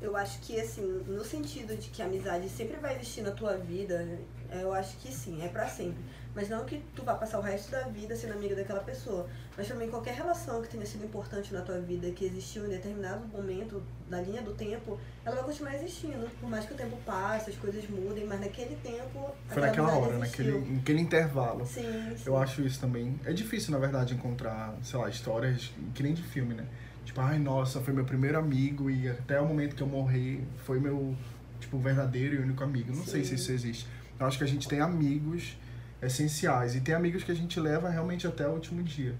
Eu 0.00 0.16
acho 0.16 0.38
que, 0.40 0.58
assim, 0.58 1.04
no 1.06 1.24
sentido 1.24 1.76
de 1.76 1.90
que 1.90 2.00
a 2.00 2.06
amizade 2.06 2.48
sempre 2.48 2.76
vai 2.78 2.94
existir 2.96 3.22
na 3.22 3.30
tua 3.32 3.56
vida, 3.56 4.18
eu 4.50 4.72
acho 4.72 4.96
que 4.96 5.12
sim, 5.12 5.44
é 5.44 5.48
pra 5.48 5.68
sempre. 5.68 6.02
Mas 6.34 6.48
não 6.48 6.64
que 6.64 6.82
tu 6.94 7.02
vá 7.02 7.14
passar 7.14 7.38
o 7.38 7.42
resto 7.42 7.70
da 7.72 7.82
vida 7.82 8.14
sendo 8.14 8.34
amiga 8.34 8.54
daquela 8.54 8.80
pessoa. 8.80 9.28
Mas 9.56 9.66
também 9.66 9.90
qualquer 9.90 10.14
relação 10.14 10.62
que 10.62 10.68
tenha 10.68 10.86
sido 10.86 11.04
importante 11.04 11.52
na 11.52 11.60
tua 11.60 11.80
vida, 11.80 12.08
que 12.12 12.24
existiu 12.24 12.66
em 12.66 12.68
determinado 12.68 13.26
momento 13.26 13.82
da 14.08 14.20
linha 14.20 14.40
do 14.40 14.54
tempo, 14.54 14.98
ela 15.24 15.36
vai 15.36 15.44
continuar 15.44 15.74
existindo. 15.74 16.30
Por 16.40 16.48
mais 16.48 16.64
que 16.64 16.72
o 16.72 16.76
tempo 16.76 16.96
passe, 17.04 17.50
as 17.50 17.56
coisas 17.56 17.88
mudem, 17.90 18.24
mas 18.26 18.40
naquele 18.40 18.76
tempo. 18.76 19.34
Foi 19.48 19.64
aquela 19.64 19.88
naquela 19.88 19.98
hora, 19.98 20.18
existiu. 20.18 20.44
naquele, 20.54 20.74
naquele 20.76 21.00
intervalo. 21.00 21.66
Sim, 21.66 21.82
sim. 22.16 22.22
Eu 22.24 22.36
acho 22.36 22.62
isso 22.62 22.80
também. 22.80 23.18
É 23.24 23.32
difícil, 23.32 23.72
na 23.72 23.78
verdade, 23.78 24.14
encontrar, 24.14 24.76
sei 24.82 24.98
lá, 24.98 25.10
histórias 25.10 25.72
que 25.94 26.02
nem 26.02 26.14
de 26.14 26.22
filme, 26.22 26.54
né? 26.54 26.64
Tipo, 27.04 27.20
ai, 27.20 27.38
nossa, 27.38 27.80
foi 27.80 27.92
meu 27.92 28.04
primeiro 28.04 28.38
amigo 28.38 28.90
e 28.90 29.08
até 29.08 29.40
o 29.40 29.46
momento 29.46 29.74
que 29.74 29.82
eu 29.82 29.86
morri 29.86 30.44
foi 30.64 30.78
meu, 30.78 31.16
tipo, 31.58 31.78
verdadeiro 31.78 32.36
e 32.36 32.38
único 32.38 32.62
amigo. 32.62 32.94
Não 32.94 33.04
sei 33.04 33.22
se 33.22 33.30
Sim. 33.30 33.34
isso 33.36 33.52
existe. 33.52 33.86
Eu 34.18 34.26
acho 34.26 34.38
que 34.38 34.44
a 34.44 34.46
gente 34.46 34.68
tem 34.68 34.80
amigos 34.80 35.56
essenciais 36.02 36.74
e 36.74 36.80
tem 36.80 36.94
amigos 36.94 37.24
que 37.24 37.32
a 37.32 37.34
gente 37.34 37.58
leva 37.58 37.88
realmente 37.88 38.26
até 38.26 38.46
o 38.46 38.52
último 38.52 38.82
dia. 38.82 39.14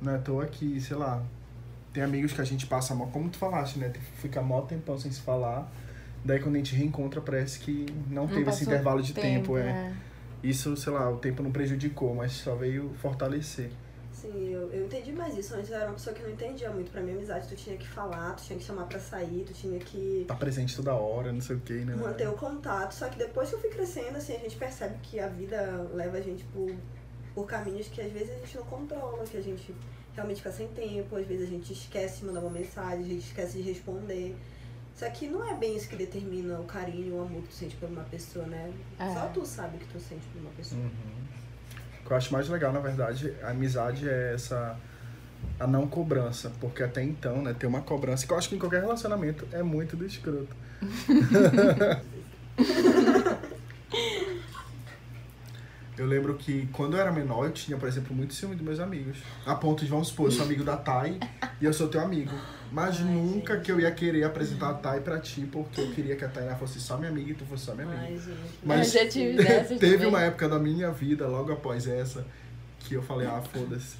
Não 0.00 0.12
é 0.12 0.16
à 0.16 0.18
toa 0.18 0.46
que, 0.46 0.80
sei 0.80 0.96
lá, 0.96 1.22
tem 1.92 2.02
amigos 2.02 2.32
que 2.32 2.40
a 2.40 2.44
gente 2.44 2.66
passa 2.66 2.94
mal, 2.94 3.08
como 3.08 3.28
tu 3.28 3.38
falaste, 3.38 3.78
né? 3.78 3.92
Fica 4.16 4.40
mó 4.42 4.62
tempão 4.62 4.98
sem 4.98 5.10
se 5.10 5.20
falar. 5.20 5.70
Daí 6.24 6.40
quando 6.40 6.56
a 6.56 6.58
gente 6.58 6.74
reencontra, 6.74 7.20
parece 7.20 7.58
que 7.58 7.86
não, 8.08 8.26
Não 8.26 8.28
teve 8.28 8.48
esse 8.48 8.64
intervalo 8.64 9.02
de 9.02 9.12
tempo, 9.12 9.56
é. 9.58 9.62
é. 9.62 9.92
Isso, 10.42 10.76
sei 10.76 10.92
lá, 10.92 11.08
o 11.10 11.18
tempo 11.18 11.42
não 11.42 11.52
prejudicou, 11.52 12.14
mas 12.14 12.32
só 12.32 12.54
veio 12.54 12.90
fortalecer. 13.00 13.70
Sim, 14.22 14.50
eu, 14.50 14.70
eu 14.70 14.86
entendi 14.86 15.10
mais 15.10 15.36
isso. 15.36 15.52
Antes 15.52 15.68
eu 15.68 15.76
era 15.76 15.86
uma 15.86 15.94
pessoa 15.94 16.14
que 16.14 16.22
não 16.22 16.30
entendia 16.30 16.70
muito. 16.70 16.92
Pra 16.92 17.00
minha 17.00 17.16
amizade, 17.16 17.48
tu 17.48 17.56
tinha 17.56 17.76
que 17.76 17.88
falar, 17.88 18.36
tu 18.36 18.44
tinha 18.44 18.56
que 18.56 18.64
chamar 18.64 18.84
pra 18.84 19.00
sair, 19.00 19.44
tu 19.44 19.52
tinha 19.52 19.76
que 19.80 20.24
Tá 20.28 20.36
presente 20.36 20.76
toda 20.76 20.94
hora, 20.94 21.32
não 21.32 21.40
sei 21.40 21.56
o 21.56 21.60
que, 21.60 21.72
né? 21.84 21.96
manter 21.96 22.28
o 22.28 22.34
contato. 22.34 22.92
Só 22.92 23.08
que 23.08 23.18
depois 23.18 23.48
que 23.48 23.56
eu 23.56 23.60
fui 23.60 23.70
crescendo, 23.70 24.16
assim, 24.16 24.36
a 24.36 24.38
gente 24.38 24.54
percebe 24.56 24.96
que 25.02 25.18
a 25.18 25.26
vida 25.26 25.90
leva 25.92 26.18
a 26.18 26.20
gente 26.20 26.44
por, 26.44 26.72
por 27.34 27.46
caminhos 27.46 27.88
que 27.88 28.00
às 28.00 28.12
vezes 28.12 28.30
a 28.30 28.34
gente 28.34 28.56
não 28.56 28.64
controla, 28.66 29.24
que 29.24 29.36
a 29.36 29.42
gente 29.42 29.74
realmente 30.14 30.36
fica 30.36 30.52
sem 30.52 30.68
tempo, 30.68 31.16
às 31.16 31.26
vezes 31.26 31.48
a 31.48 31.50
gente 31.50 31.72
esquece 31.72 32.20
de 32.20 32.26
mandar 32.26 32.40
uma 32.40 32.50
mensagem, 32.50 33.04
a 33.04 33.08
gente 33.08 33.26
esquece 33.26 33.58
de 33.60 33.62
responder. 33.68 34.36
Só 34.94 35.08
que 35.10 35.26
não 35.26 35.44
é 35.50 35.56
bem 35.56 35.74
isso 35.76 35.88
que 35.88 35.96
determina 35.96 36.60
o 36.60 36.64
carinho, 36.64 37.16
o 37.16 37.22
amor 37.22 37.42
que 37.42 37.48
tu 37.48 37.54
sente 37.54 37.74
por 37.76 37.88
uma 37.88 38.04
pessoa, 38.04 38.46
né? 38.46 38.72
É. 39.00 39.12
Só 39.12 39.26
tu 39.28 39.44
sabe 39.44 39.78
o 39.78 39.80
que 39.80 39.88
tu 39.88 39.98
sente 39.98 40.24
por 40.28 40.40
uma 40.42 40.50
pessoa. 40.50 40.80
Uhum. 40.80 41.31
Eu 42.12 42.16
acho 42.16 42.30
mais 42.30 42.46
legal, 42.46 42.74
na 42.74 42.80
verdade, 42.80 43.32
a 43.42 43.52
amizade 43.52 44.06
é 44.06 44.34
essa 44.34 44.76
a 45.58 45.66
não 45.66 45.88
cobrança, 45.88 46.52
porque 46.60 46.82
até 46.82 47.02
então, 47.02 47.40
né, 47.40 47.56
ter 47.58 47.66
uma 47.66 47.80
cobrança, 47.80 48.26
que 48.26 48.32
eu 48.32 48.36
acho 48.36 48.50
que 48.50 48.54
em 48.54 48.58
qualquer 48.58 48.82
relacionamento 48.82 49.48
é 49.50 49.62
muito 49.62 49.96
do 49.96 50.04
escroto. 50.04 50.54
Eu 56.02 56.08
lembro 56.08 56.34
que 56.34 56.68
quando 56.72 56.96
eu 56.96 57.00
era 57.00 57.12
menor, 57.12 57.44
eu 57.46 57.52
tinha, 57.52 57.78
por 57.78 57.88
exemplo, 57.88 58.14
muito 58.14 58.34
ciúme 58.34 58.56
dos 58.56 58.64
meus 58.64 58.80
amigos. 58.80 59.18
A 59.46 59.54
ponto 59.54 59.84
de, 59.84 59.90
vamos 59.90 60.08
supor, 60.08 60.26
eu 60.26 60.32
sou 60.32 60.44
amigo 60.44 60.64
da 60.64 60.76
Thay 60.76 61.20
e 61.60 61.64
eu 61.64 61.72
sou 61.72 61.86
teu 61.88 62.00
amigo. 62.00 62.32
Mas 62.72 62.96
Ai, 63.00 63.04
nunca 63.04 63.54
gente. 63.54 63.64
que 63.66 63.70
eu 63.72 63.78
ia 63.78 63.90
querer 63.92 64.24
apresentar 64.24 64.70
a 64.70 64.74
Thay 64.74 65.00
pra 65.00 65.20
ti, 65.20 65.42
porque 65.52 65.80
eu 65.80 65.92
queria 65.92 66.16
que 66.16 66.24
a 66.24 66.28
Tainá 66.28 66.56
fosse 66.56 66.80
só 66.80 66.96
minha 66.96 67.10
amiga 67.10 67.30
e 67.30 67.34
tu 67.34 67.44
fosse 67.44 67.66
só 67.66 67.74
minha 67.74 67.86
amiga. 67.86 68.02
Ai. 68.02 68.18
Mas 68.64 68.94
Eu 68.94 69.02
já 69.04 69.08
tive 69.08 69.36
dessas 69.44 69.78
teve 69.78 69.92
também. 69.94 70.08
uma 70.08 70.20
época 70.22 70.48
da 70.48 70.58
minha 70.58 70.90
vida, 70.90 71.28
logo 71.28 71.52
após 71.52 71.86
essa, 71.86 72.26
que 72.80 72.94
eu 72.94 73.02
falei, 73.02 73.28
ah, 73.28 73.40
foda-se. 73.42 73.96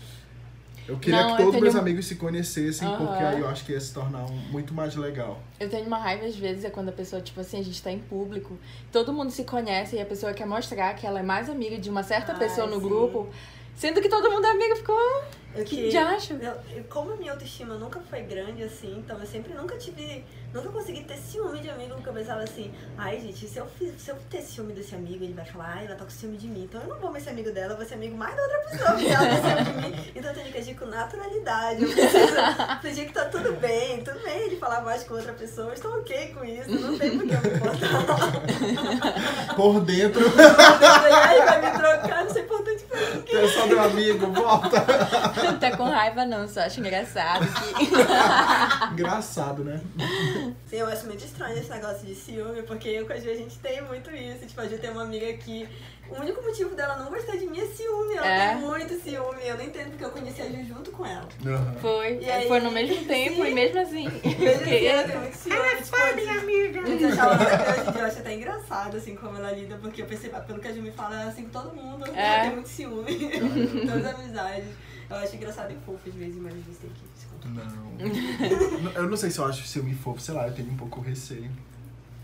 Eu 0.88 0.98
queria 0.98 1.22
Não, 1.22 1.30
que 1.30 1.36
todos 1.36 1.52
tenho- 1.52 1.62
meus 1.62 1.76
amigos 1.76 2.06
se 2.06 2.16
conhecessem, 2.16 2.88
Aham. 2.88 3.06
porque 3.06 3.22
aí 3.22 3.38
eu 3.40 3.48
acho 3.48 3.64
que 3.64 3.72
ia 3.72 3.80
se 3.80 3.94
tornar 3.94 4.24
um- 4.24 4.36
muito 4.50 4.74
mais 4.74 4.96
legal. 4.96 5.40
Eu 5.60 5.68
tenho 5.70 5.86
uma 5.86 5.98
raiva 5.98 6.26
às 6.26 6.34
vezes 6.36 6.64
é 6.64 6.70
quando 6.70 6.88
a 6.88 6.92
pessoa, 6.92 7.22
tipo 7.22 7.40
assim, 7.40 7.60
a 7.60 7.62
gente 7.62 7.80
tá 7.80 7.90
em 7.92 8.00
público, 8.00 8.58
todo 8.90 9.12
mundo 9.12 9.30
se 9.30 9.44
conhece 9.44 9.94
e 9.96 10.00
a 10.00 10.04
pessoa 10.06 10.32
quer 10.34 10.46
mostrar 10.46 10.94
que 10.94 11.06
ela 11.06 11.20
é 11.20 11.22
mais 11.22 11.48
amiga 11.48 11.78
de 11.78 11.88
uma 11.88 12.02
certa 12.02 12.32
Ai, 12.32 12.38
pessoa 12.38 12.66
no 12.66 12.76
sim. 12.76 12.82
grupo, 12.82 13.28
sendo 13.76 14.00
que 14.00 14.08
todo 14.08 14.30
mundo 14.30 14.46
é 14.46 14.50
amigo, 14.50 14.76
ficou. 14.76 15.24
Eu 15.54 15.66
Que 15.66 15.90
eu- 16.40 16.84
como 16.88 17.12
a 17.12 17.16
minha 17.16 17.32
autoestima 17.32 17.74
nunca 17.74 18.00
foi 18.08 18.22
grande 18.22 18.62
assim, 18.62 18.96
então 18.98 19.18
eu 19.18 19.26
sempre 19.26 19.52
nunca 19.52 19.76
tive. 19.76 20.24
Nunca 20.50 20.68
consegui 20.70 21.04
ter 21.04 21.16
ciúme 21.16 21.60
de 21.60 21.70
amigo, 21.70 21.94
porque 21.94 22.08
eu 22.10 22.12
pensava 22.12 22.42
assim, 22.42 22.70
ai 22.98 23.18
gente, 23.20 23.46
se 23.48 23.58
eu, 23.58 23.66
fiz, 23.78 23.92
se 24.00 24.10
eu 24.10 24.16
ter 24.30 24.42
ciúme 24.42 24.74
desse 24.74 24.94
amigo, 24.94 25.24
ele 25.24 25.32
vai 25.32 25.46
falar, 25.46 25.76
ai, 25.78 25.86
ela 25.86 25.94
tá 25.94 26.04
com 26.04 26.10
ciúme 26.10 26.36
de 26.36 26.46
mim, 26.46 26.64
então 26.64 26.78
eu 26.82 26.88
não 26.88 26.98
vou 26.98 27.10
mais 27.10 27.24
ser 27.24 27.30
amigo 27.30 27.50
dela, 27.52 27.72
eu 27.72 27.76
vou 27.78 27.86
ser 27.86 27.94
amigo 27.94 28.14
mais 28.16 28.34
da 28.36 28.42
outra 28.42 28.58
pessoa, 28.60 28.90
porque 28.92 29.06
ela 29.08 29.28
tem 29.28 29.40
ciúme 29.42 29.64
de 29.64 29.96
mim. 29.96 30.10
Então 30.14 30.30
eu 30.30 30.36
tenho 30.36 30.52
que 30.52 30.58
agir 30.58 30.74
com 30.74 30.84
naturalidade, 30.86 31.82
eu 31.82 31.90
preciso 31.90 32.34
fingir 32.82 33.06
que 33.06 33.12
tá 33.14 33.24
tudo 33.26 33.52
bem, 33.54 34.04
tudo 34.04 34.20
bem 34.22 34.40
ele 34.42 34.56
falar 34.56 34.82
mais 34.82 35.04
com 35.04 35.14
outra 35.14 35.32
pessoa, 35.32 35.68
eu 35.68 35.72
estou 35.74 35.90
ok 35.98 36.34
com 36.34 36.44
isso, 36.44 36.70
não 36.70 36.98
tem 36.98 37.18
por 37.18 37.26
que 37.26 37.34
eu 37.34 37.40
me 37.40 37.56
importar. 37.56 39.54
Por 39.56 39.80
dentro, 39.80 40.20
Aí 40.28 41.38
vai 41.46 41.60
me 41.62 41.78
trocar, 41.78 42.24
não 42.24 42.30
sei. 42.30 42.42
É 43.36 43.48
só 43.48 43.66
meu 43.66 43.80
amigo, 43.80 44.26
volta. 44.32 44.84
Não 45.44 45.58
tá 45.60 45.76
com 45.76 45.84
raiva, 45.84 46.24
não, 46.24 46.46
só 46.48 46.60
acho 46.60 46.80
engraçado 46.80 47.46
que. 47.46 47.84
Engraçado, 48.92 49.64
né? 49.64 49.80
Sim, 50.66 50.76
eu 50.76 50.86
acho 50.86 51.06
muito 51.06 51.24
estranho 51.24 51.58
esse 51.58 51.70
negócio 51.70 52.06
de 52.06 52.14
ciúme, 52.14 52.62
porque 52.62 52.88
eu 52.88 53.06
com 53.06 53.12
a 53.12 53.18
Ju 53.18 53.30
a 53.30 53.34
gente 53.34 53.58
tem 53.58 53.82
muito 53.82 54.10
isso. 54.10 54.46
Tipo, 54.46 54.60
a 54.60 54.66
Ju 54.66 54.78
tem 54.78 54.90
uma 54.90 55.02
amiga 55.02 55.32
que 55.34 55.68
o 56.16 56.20
único 56.20 56.42
motivo 56.42 56.74
dela 56.74 56.96
não 56.96 57.10
gostar 57.10 57.36
de 57.36 57.46
mim 57.46 57.58
é 57.60 57.66
ciúme. 57.66 58.14
Ela 58.14 58.26
É? 58.26 58.48
tem 58.54 58.58
muito 58.58 58.94
ciúme. 59.02 59.40
Eu 59.44 59.56
não 59.56 59.64
entendo 59.64 59.90
porque 59.90 60.04
eu 60.04 60.10
conheci 60.10 60.42
a 60.42 60.44
Ju 60.46 60.64
junto 60.66 60.90
com 60.92 61.04
ela. 61.06 61.28
Aham. 61.44 61.74
Foi. 61.80 62.18
E 62.20 62.30
aí? 62.30 62.48
Foi 62.48 62.60
no 62.60 62.70
mesmo 62.70 63.04
tempo 63.06 63.36
Sim. 63.42 63.50
e 63.50 63.54
mesmo 63.54 63.80
assim. 63.80 64.04
Mesmo 64.42 64.62
assim, 64.62 64.86
ela 64.86 65.08
tem 65.08 65.18
muito 65.20 65.34
ciúme. 65.36 65.56
Ela 65.56 65.66
é 65.72 65.76
tipo, 65.82 65.96
minha 66.16 66.38
amiga. 66.40 66.80
A 66.80 66.86
gente 66.86 67.04
achava 67.04 67.34
até 67.34 67.70
hoje 67.72 67.80
em 67.88 67.92
dia, 67.92 68.00
eu 68.00 68.06
acho 68.06 68.18
até 68.18 68.34
engraçado, 68.34 68.96
assim, 68.96 69.14
como 69.16 69.36
ela 69.36 69.52
lida, 69.52 69.76
porque 69.80 70.02
eu 70.02 70.06
percebo, 70.06 70.40
pelo 70.42 70.60
que 70.60 70.68
a 70.68 70.72
Ju 70.72 70.82
me 70.82 70.90
fala, 70.92 71.14
ela 71.14 71.24
é 71.24 71.28
assim 71.28 71.44
com 71.44 71.50
todo 71.50 71.74
mundo. 71.74 72.04
É. 72.14 72.34
Ela 72.34 72.42
tem 72.44 72.52
muito 72.52 72.68
ciúme. 72.68 73.18
Todas 73.86 74.04
as 74.06 74.14
amizades. 74.14 74.68
Eu 75.10 75.16
acho 75.16 75.36
engraçado 75.36 75.70
e 75.72 75.76
fofo 75.84 76.08
às 76.08 76.14
vezes, 76.14 76.36
mas 76.40 76.54
às 76.54 76.64
vezes 76.64 76.80
tem 76.80 76.90
que 76.90 77.20
se 77.20 77.26
controlar. 77.26 77.70
Não. 78.82 78.92
eu 78.92 79.10
não 79.10 79.16
sei 79.16 79.30
se 79.30 79.38
eu 79.38 79.44
acho 79.44 79.66
ciúme 79.66 79.94
fofo, 79.94 80.20
sei 80.20 80.34
lá, 80.34 80.46
eu 80.48 80.54
tenho 80.54 80.70
um 80.70 80.76
pouco 80.76 81.00
receio 81.02 81.50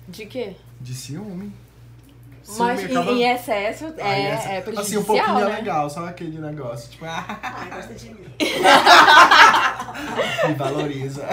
De 0.09 0.25
quê? 0.25 0.57
de 0.80 0.95
ciúme. 0.95 1.52
Mas 2.57 2.81
em, 2.81 2.85
acaba- 2.87 3.11
em 3.11 3.31
excesso 3.31 3.85
é, 3.99 4.02
Aí, 4.02 4.23
essa- 4.26 4.49
é 4.49 4.57
Assim, 4.59 4.64
prejudicial, 4.64 5.02
um 5.02 5.05
pouquinho 5.05 5.35
né? 5.35 5.43
é 5.43 5.57
legal, 5.57 5.90
só 5.90 6.07
aquele 6.07 6.38
negócio, 6.38 6.90
tipo, 6.90 7.05
ah, 7.05 7.38
Ai, 7.43 7.71
gosta 7.71 7.95
de 7.95 8.11
mim. 8.11 8.25
me 10.49 10.55
valoriza. 10.55 11.25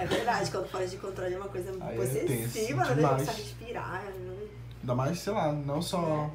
É 0.00 0.06
verdade, 0.06 0.50
quando 0.50 0.68
foge 0.68 0.88
de 0.88 0.96
controle 0.98 1.34
é 1.34 1.36
uma 1.36 1.48
coisa 1.48 1.70
Aí 1.80 1.94
é 1.94 1.96
possessiva, 2.00 2.26
tenso 2.26 2.76
não 2.76 2.86
deixa 2.86 2.94
demais. 2.94 3.22
você 3.22 3.30
respirar. 3.42 4.04
Não... 4.24 4.34
Ainda 4.80 4.94
mais, 4.94 5.18
sei 5.18 5.32
lá, 5.32 5.52
não 5.52 5.82
só 5.82 6.30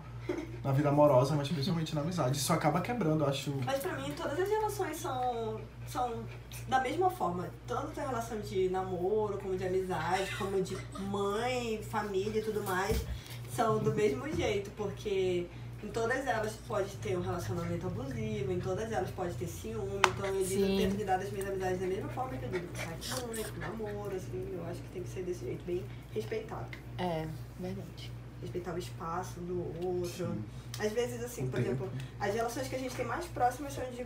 na 0.63 0.71
vida 0.71 0.89
amorosa, 0.89 1.35
mas 1.35 1.47
principalmente 1.49 1.95
na 1.95 2.01
amizade. 2.01 2.37
Isso 2.37 2.53
acaba 2.53 2.81
quebrando, 2.81 3.23
eu 3.23 3.29
acho. 3.29 3.53
Mas 3.65 3.79
pra 3.79 3.93
mim, 3.93 4.11
todas 4.15 4.39
as 4.39 4.47
relações 4.49 4.97
são, 4.97 5.59
são 5.87 6.13
da 6.67 6.79
mesma 6.79 7.09
forma. 7.09 7.47
Tanto 7.67 7.99
a 7.99 8.07
relação 8.07 8.39
de 8.39 8.69
namoro, 8.69 9.37
como 9.39 9.57
de 9.57 9.65
amizade, 9.65 10.29
como 10.37 10.61
de 10.61 10.77
mãe, 10.99 11.81
família 11.89 12.39
e 12.39 12.43
tudo 12.43 12.63
mais, 12.63 13.01
são 13.55 13.79
do 13.79 13.93
mesmo 13.93 14.31
jeito, 14.35 14.69
porque 14.71 15.47
em 15.83 15.87
todas 15.89 16.25
elas 16.25 16.53
pode 16.67 16.95
ter 16.97 17.17
um 17.17 17.21
relacionamento 17.21 17.87
abusivo, 17.87 18.51
em 18.51 18.59
todas 18.59 18.91
elas 18.91 19.09
pode 19.11 19.33
ter 19.35 19.47
ciúme, 19.47 20.01
então 20.15 20.25
eu 20.25 20.41
lido, 20.41 20.77
tento 20.77 20.95
lidar 20.95 21.17
das 21.17 21.29
minhas 21.31 21.49
amizades 21.49 21.79
da 21.79 21.87
mesma 21.87 22.09
forma 22.09 22.37
que 22.37 22.45
eu 22.45 22.51
lido 22.51 22.67
com 22.67 23.51
com 23.51 23.59
namoro, 23.59 24.15
assim, 24.15 24.47
eu 24.53 24.65
acho 24.65 24.81
que 24.81 24.89
tem 24.89 25.03
que 25.03 25.09
ser 25.09 25.23
desse 25.23 25.45
jeito, 25.45 25.63
bem 25.65 25.83
respeitado. 26.13 26.67
É, 26.97 27.27
verdade. 27.59 28.11
Respeitar 28.43 28.73
o 28.73 28.77
espaço 28.77 29.39
do 29.39 29.59
outro. 29.87 30.27
Sim. 30.27 30.43
Às 30.79 30.91
vezes, 30.91 31.23
assim, 31.23 31.45
O 31.45 31.47
por 31.49 31.57
tempo. 31.57 31.69
exemplo, 31.69 31.89
as 32.19 32.33
relações 32.33 32.67
que 32.67 32.75
a 32.75 32.79
gente 32.79 32.95
tem 32.95 33.05
mais 33.05 33.25
próximas 33.25 33.73
são 33.73 33.83
de 33.91 34.05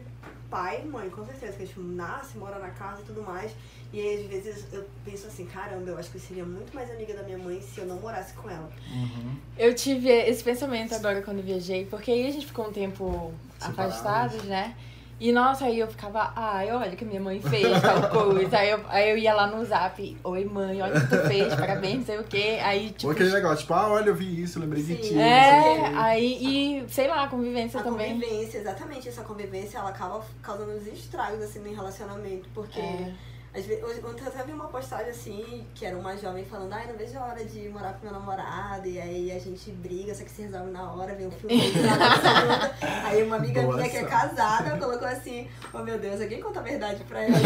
pai 0.50 0.82
e 0.84 0.88
mãe, 0.88 1.10
com 1.10 1.25
certeza, 1.25 1.53
que 1.53 1.63
a 1.63 1.65
gente 1.65 1.79
nasce, 1.79 2.38
mora 2.38 2.60
na 2.60 2.70
casa 2.70 3.01
e 3.01 3.06
tudo 3.06 3.22
mais. 3.24 3.51
E 3.94 4.00
aí, 4.01 4.22
às 4.25 4.29
vezes, 4.29 4.65
eu 4.74 4.86
penso 5.06 5.27
assim, 5.27 5.46
caramba, 5.46 5.89
eu 5.91 5.98
acho 5.98 6.12
que 6.12 6.17
eu 6.17 6.22
seria 6.22 6.44
muito 6.46 6.74
mais 6.75 6.91
amiga 6.91 7.13
da 7.13 7.24
minha 7.24 7.38
mãe 7.38 7.62
se 7.62 7.79
eu 7.79 7.86
não 7.86 7.96
morasse 8.01 8.34
com 8.34 8.50
ela. 8.50 8.70
Uhum. 8.91 9.38
Eu 9.58 9.74
tive 9.74 10.10
esse 10.10 10.44
pensamento 10.44 10.94
agora 10.94 11.22
quando 11.22 11.41
viajei, 11.41 11.86
porque 11.86 12.12
aí 12.12 12.27
a 12.27 12.32
gente 12.32 12.46
ficou 12.46 12.67
um 12.67 12.74
tempo 12.74 13.34
Separados. 13.58 13.96
afastados, 13.96 14.44
né? 14.44 14.75
E 15.20 15.32
nossa, 15.32 15.66
aí 15.66 15.80
eu 15.80 15.88
ficava, 15.88 16.32
ai, 16.36 16.72
olha 16.72 16.94
o 16.94 16.96
que 16.96 17.04
minha 17.04 17.20
mãe 17.20 17.42
fez, 17.42 17.82
tal 17.82 18.08
coisa. 18.10 18.56
Aí 18.56 18.70
eu, 18.70 18.80
aí 18.88 19.10
eu 19.10 19.18
ia 19.18 19.34
lá 19.34 19.48
no 19.48 19.66
zap, 19.66 20.16
oi 20.24 20.46
mãe, 20.46 20.80
olha 20.80 20.96
o 20.96 21.02
que 21.02 21.08
tu 21.08 21.28
fez, 21.28 21.56
parabéns, 21.56 21.96
não 21.98 22.06
sei 22.06 22.20
o 22.20 22.24
quê. 22.24 22.60
Aí, 22.62 22.86
Ou 22.88 22.94
tipo. 22.94 23.12
aquele 23.12 23.32
negócio, 23.32 23.58
tipo, 23.60 23.74
ah, 23.74 23.88
olha, 23.90 24.10
eu 24.10 24.16
vi 24.16 24.44
isso, 24.44 24.60
lembrei 24.60 24.84
de 24.84 24.96
Sim. 24.96 25.02
ti. 25.02 25.14
não 25.16 25.20
sei 25.20 25.20
o 25.20 25.24
É, 25.26 25.90
quê. 25.90 25.96
aí, 25.96 26.38
e 26.86 26.86
sei 26.90 27.08
lá, 27.08 27.24
a 27.24 27.28
convivência 27.30 27.80
a 27.80 27.84
também. 27.84 28.14
convivência, 28.14 28.60
exatamente, 28.60 29.10
essa 29.10 29.24
convivência, 29.24 29.80
ela 29.80 29.90
acaba 29.90 30.22
causando 30.44 30.72
uns 30.74 30.86
estragos, 30.86 31.42
assim, 31.42 31.60
no 31.60 31.74
relacionamento, 31.74 32.48
porque... 32.54 32.80
É. 32.80 33.14
Às 33.54 33.66
vezes, 33.66 33.84
ontem 34.04 34.22
eu 34.22 34.27
até 34.27 34.44
vi 34.44 34.51
uma 34.51 34.68
postagem 34.68 35.10
assim, 35.10 35.66
que 35.74 35.86
era 35.86 35.98
uma 35.98 36.16
jovem 36.16 36.46
falando, 36.46 36.74
ai, 36.74 36.86
não 36.88 36.96
vejo 36.96 37.18
a 37.18 37.24
hora 37.24 37.44
de 37.44 37.68
morar 37.70 37.94
com 37.94 38.06
meu 38.06 38.13
namorado, 38.13 38.88
e 38.88 39.00
aí 39.00 39.32
a 39.32 39.39
gente 39.39 39.72
briga, 39.72 40.13
só 40.13 40.24
que 40.24 40.30
se 40.30 40.44
resolve 40.44 40.70
na 40.70 40.92
hora, 40.92 41.16
vê 41.16 41.25
um 41.25 41.32
filme, 41.32 41.58
junta. 41.72 42.75
Aí 43.06 43.24
uma 43.24 43.38
amiga 43.38 43.63
Boa 43.63 43.77
minha 43.77 43.89
que 43.89 43.98
é 43.98 44.06
casada 44.06 44.77
colocou 44.77 45.08
assim, 45.08 45.50
oh 45.74 45.80
meu 45.80 45.98
Deus, 45.98 46.22
alguém 46.22 46.42
conta 46.42 46.60
a 46.60 46.63
verdade 46.63 47.04
pra 47.06 47.22
ela. 47.24 47.38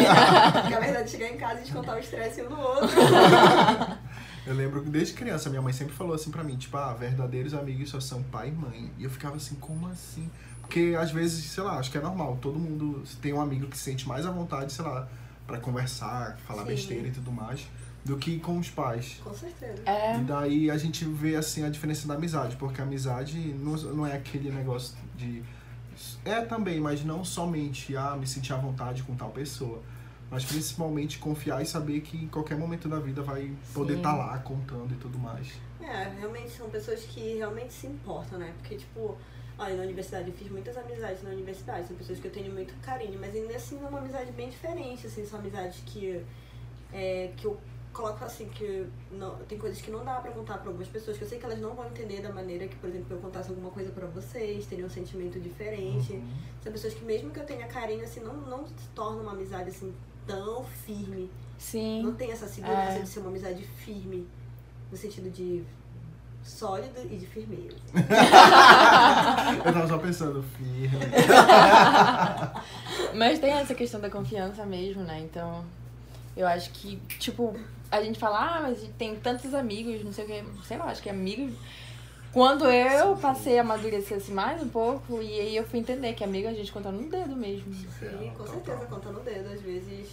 Porque 0.62 0.74
a 0.74 0.80
verdade 0.80 1.04
é 1.04 1.08
chegar 1.08 1.30
em 1.30 1.38
casa 1.38 1.60
e 1.62 1.64
descontar 1.64 1.96
o 1.96 2.00
estresse 2.00 2.42
um 2.42 2.50
no 2.50 2.60
outro. 2.60 2.90
Eu 4.46 4.56
lembro 4.56 4.84
que 4.84 4.90
desde 4.90 5.14
criança 5.14 5.50
minha 5.50 5.62
mãe 5.62 5.72
sempre 5.72 5.94
falou 5.94 6.16
assim 6.16 6.32
pra 6.32 6.44
mim, 6.44 6.58
tipo, 6.58 6.76
ah, 6.76 6.94
verdadeiros 6.94 7.54
amigos 7.54 7.90
só 7.90 8.00
são 8.00 8.24
pai 8.24 8.50
e 8.50 8.52
mãe. 8.52 8.92
E 8.98 9.04
eu 9.04 9.10
ficava 9.10 9.36
assim, 9.36 9.54
como 9.56 9.88
assim? 9.88 10.30
Porque 10.62 10.96
às 11.00 11.12
vezes, 11.12 11.46
sei 11.46 11.64
lá, 11.64 11.78
acho 11.78 11.92
que 11.92 11.98
é 11.98 12.02
normal, 12.02 12.38
todo 12.42 12.58
mundo 12.58 13.04
tem 13.22 13.34
um 13.34 13.42
amigo 13.42 13.68
que 13.68 13.78
se 13.78 13.84
sente 13.84 14.08
mais 14.08 14.26
à 14.26 14.32
vontade, 14.32 14.74
sei 14.74 14.84
lá, 14.84 15.08
pra 15.52 15.60
conversar, 15.60 16.38
falar 16.48 16.62
Sim. 16.64 16.70
besteira 16.70 17.08
e 17.10 17.12
tudo 17.12 17.32
mais, 17.32 17.68
do 18.06 18.18
que 18.18 18.40
com 18.40 18.58
os 18.58 18.70
pais. 18.70 19.20
Com 19.24 19.34
certeza. 19.34 19.82
É, 19.86 20.18
E 20.18 20.24
daí 20.24 20.72
a 20.72 20.78
gente 20.78 21.04
vê 21.04 21.36
assim 21.36 21.66
a 21.66 21.70
diferença 21.70 22.08
da 22.08 22.14
amizade, 22.14 22.56
porque 22.56 22.80
a 22.80 22.86
amizade 22.86 23.38
não, 23.38 23.74
não 23.94 24.08
é 24.08 24.14
aquele 24.16 24.50
negócio 24.50 24.96
de. 25.18 25.44
É 26.24 26.42
também, 26.42 26.80
mas 26.80 27.04
não 27.04 27.24
somente 27.24 27.96
ah, 27.96 28.16
me 28.18 28.26
sentir 28.26 28.54
à 28.54 28.58
vontade 28.58 29.04
com 29.04 29.14
tal 29.16 29.30
pessoa. 29.30 29.82
Mas 30.32 30.46
principalmente 30.46 31.20
confiar 31.20 31.62
e 31.62 31.66
saber 31.66 32.00
que 32.00 32.16
em 32.16 32.28
qualquer 32.30 32.58
momento 32.58 32.88
da 32.88 32.98
vida 33.00 33.22
vai 33.22 33.52
poder 33.74 33.98
estar 33.98 34.16
lá 34.16 34.38
contando 34.40 34.94
e 34.94 34.96
tudo 34.96 35.20
mais. 35.20 35.52
É, 35.82 36.10
realmente 36.18 36.50
são 36.52 36.70
pessoas 36.70 37.02
que 37.02 37.36
realmente 37.36 37.74
se 37.74 37.88
importam, 37.88 38.40
né? 38.40 38.54
Porque, 38.58 38.78
tipo, 38.78 39.18
olha, 39.58 39.76
na 39.76 39.84
universidade 39.84 40.30
eu 40.30 40.34
fiz 40.34 40.50
muitas 40.50 40.76
amizades 40.78 41.24
na 41.24 41.30
universidade, 41.30 41.88
são 41.88 41.96
pessoas 41.96 42.20
que 42.20 42.28
eu 42.28 42.32
tenho 42.32 42.52
muito 42.54 42.74
carinho, 42.82 43.20
mas 43.20 43.36
ainda 43.36 43.56
assim 43.56 43.80
é 43.84 43.88
uma 43.88 44.00
amizade 44.00 44.32
bem 44.32 44.50
diferente, 44.50 45.08
assim, 45.08 45.26
são 45.26 45.40
amizades 45.40 45.82
que, 45.86 46.24
é, 46.94 47.32
que 47.38 47.46
eu 47.46 47.60
coloco 47.94 48.24
assim, 48.24 48.48
que 48.48 48.88
não, 49.12 49.36
tem 49.50 49.58
coisas 49.58 49.82
que 49.82 49.92
não 49.92 50.04
dá 50.06 50.16
pra 50.16 50.32
contar 50.32 50.58
pra 50.60 50.68
algumas 50.70 50.88
pessoas, 50.88 51.18
que 51.18 51.24
eu 51.24 51.28
sei 51.28 51.38
que 51.38 51.46
elas 51.46 51.60
não 51.60 51.76
vão 51.76 51.86
entender 51.88 52.22
da 52.22 52.32
maneira 52.32 52.66
que, 52.68 52.76
por 52.78 52.90
exemplo, 52.90 53.16
eu 53.16 53.20
contasse 53.20 53.50
alguma 53.50 53.70
coisa 53.70 53.92
pra 53.92 54.08
vocês, 54.08 54.66
teriam 54.66 54.88
um 54.88 54.90
sentimento 54.90 55.40
diferente. 55.40 56.14
Uhum. 56.14 56.34
São 56.64 56.72
pessoas 56.72 56.94
que 56.94 57.04
mesmo 57.04 57.32
que 57.32 57.40
eu 57.40 57.46
tenha 57.46 57.68
carinho, 57.68 58.04
assim, 58.04 58.22
não, 58.22 58.34
não 58.34 58.66
se 58.66 58.88
torna 58.96 59.22
uma 59.22 59.34
amizade, 59.34 59.70
assim, 59.70 59.94
tão 60.26 60.64
firme. 60.64 61.24
Não 61.24 61.60
sim. 61.60 62.16
tem 62.18 62.32
essa 62.32 62.48
segurança 62.48 62.94
É. 62.94 63.02
de 63.02 63.08
ser 63.10 63.20
uma 63.20 63.30
amizade 63.30 63.62
firme, 63.64 64.26
no 64.90 64.98
sentido 64.98 65.30
de 65.30 65.62
sólido 66.44 67.00
e 67.10 67.18
de 67.18 67.26
firmeza. 67.26 67.76
Eu 69.66 69.74
tava 69.74 69.88
só 69.88 69.98
pensando, 69.98 70.44
firme. 70.58 70.90
Mas 73.16 73.40
tem 73.40 73.54
essa 73.54 73.76
questão 73.76 74.00
da 74.00 74.10
confiança 74.10 74.66
mesmo, 74.66 75.04
né? 75.04 75.20
Então, 75.20 75.64
eu 76.36 76.48
acho 76.48 76.72
que, 76.72 76.96
tipo, 77.20 77.56
a 77.92 78.02
gente 78.02 78.18
fala, 78.18 78.58
ah, 78.58 78.62
mas 78.62 78.80
tem 78.98 79.16
tantos 79.18 79.54
amigos, 79.54 80.04
não 80.04 80.14
sei 80.14 80.24
o 80.24 80.28
que, 80.28 80.44
sei 80.66 80.78
lá, 80.78 80.86
acho 80.86 81.02
que 81.02 81.10
amigos. 81.10 81.54
Quando 82.32 82.66
eu 82.66 83.18
passei 83.18 83.60
a 83.60 83.62
amadurecer 83.62 84.18
assim, 84.18 84.34
mais 84.34 84.64
um 84.64 84.70
pouco, 84.70 85.22
e 85.22 85.40
aí 85.40 85.56
eu 85.56 85.66
fui 85.66 85.80
entender 85.80 86.14
que 86.14 86.24
amigo 86.24 86.48
a 86.48 86.54
gente 86.54 86.72
conta 86.72 86.90
no 86.90 87.10
dedo 87.10 87.36
mesmo. 87.36 87.74
Sim, 87.74 88.32
com 88.38 88.48
certeza, 88.48 88.86
conta 88.86 89.12
no 89.12 89.20
dedo. 89.20 89.52
Às 89.52 89.62
vezes 89.62 90.10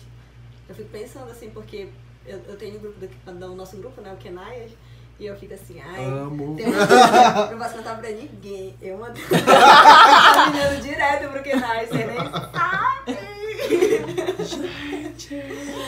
eu 0.69 0.75
fico 0.75 0.89
pensando 0.89 1.31
assim, 1.31 1.51
porque 1.51 1.89
eu, 2.27 2.41
eu 2.49 2.57
tenho 2.57 2.77
o 2.77 2.81
grupo 2.81 2.99
do, 2.99 3.33
do 3.33 3.55
nosso 3.55 3.77
grupo, 3.77 4.01
né, 4.01 4.13
o 4.13 4.17
Kenaias, 4.17 4.73
e 5.19 5.27
eu 5.27 5.37
fico 5.37 5.55
assim, 5.55 5.81
ai, 5.81 6.05
Amo. 6.05 6.55
tem 6.57 6.67
uma 6.67 7.51
não 7.51 7.59
posso 7.59 7.75
contar 7.77 7.97
pra 7.99 8.11
ninguém. 8.11 8.77
Eu 8.81 8.99
mandei 8.99 9.23
caminhando 10.35 10.81
direto 10.83 11.29
pro 11.31 11.43
Kenaias, 11.43 11.89
você 11.89 12.05
nem 12.07 12.17
sabe. 12.19 13.19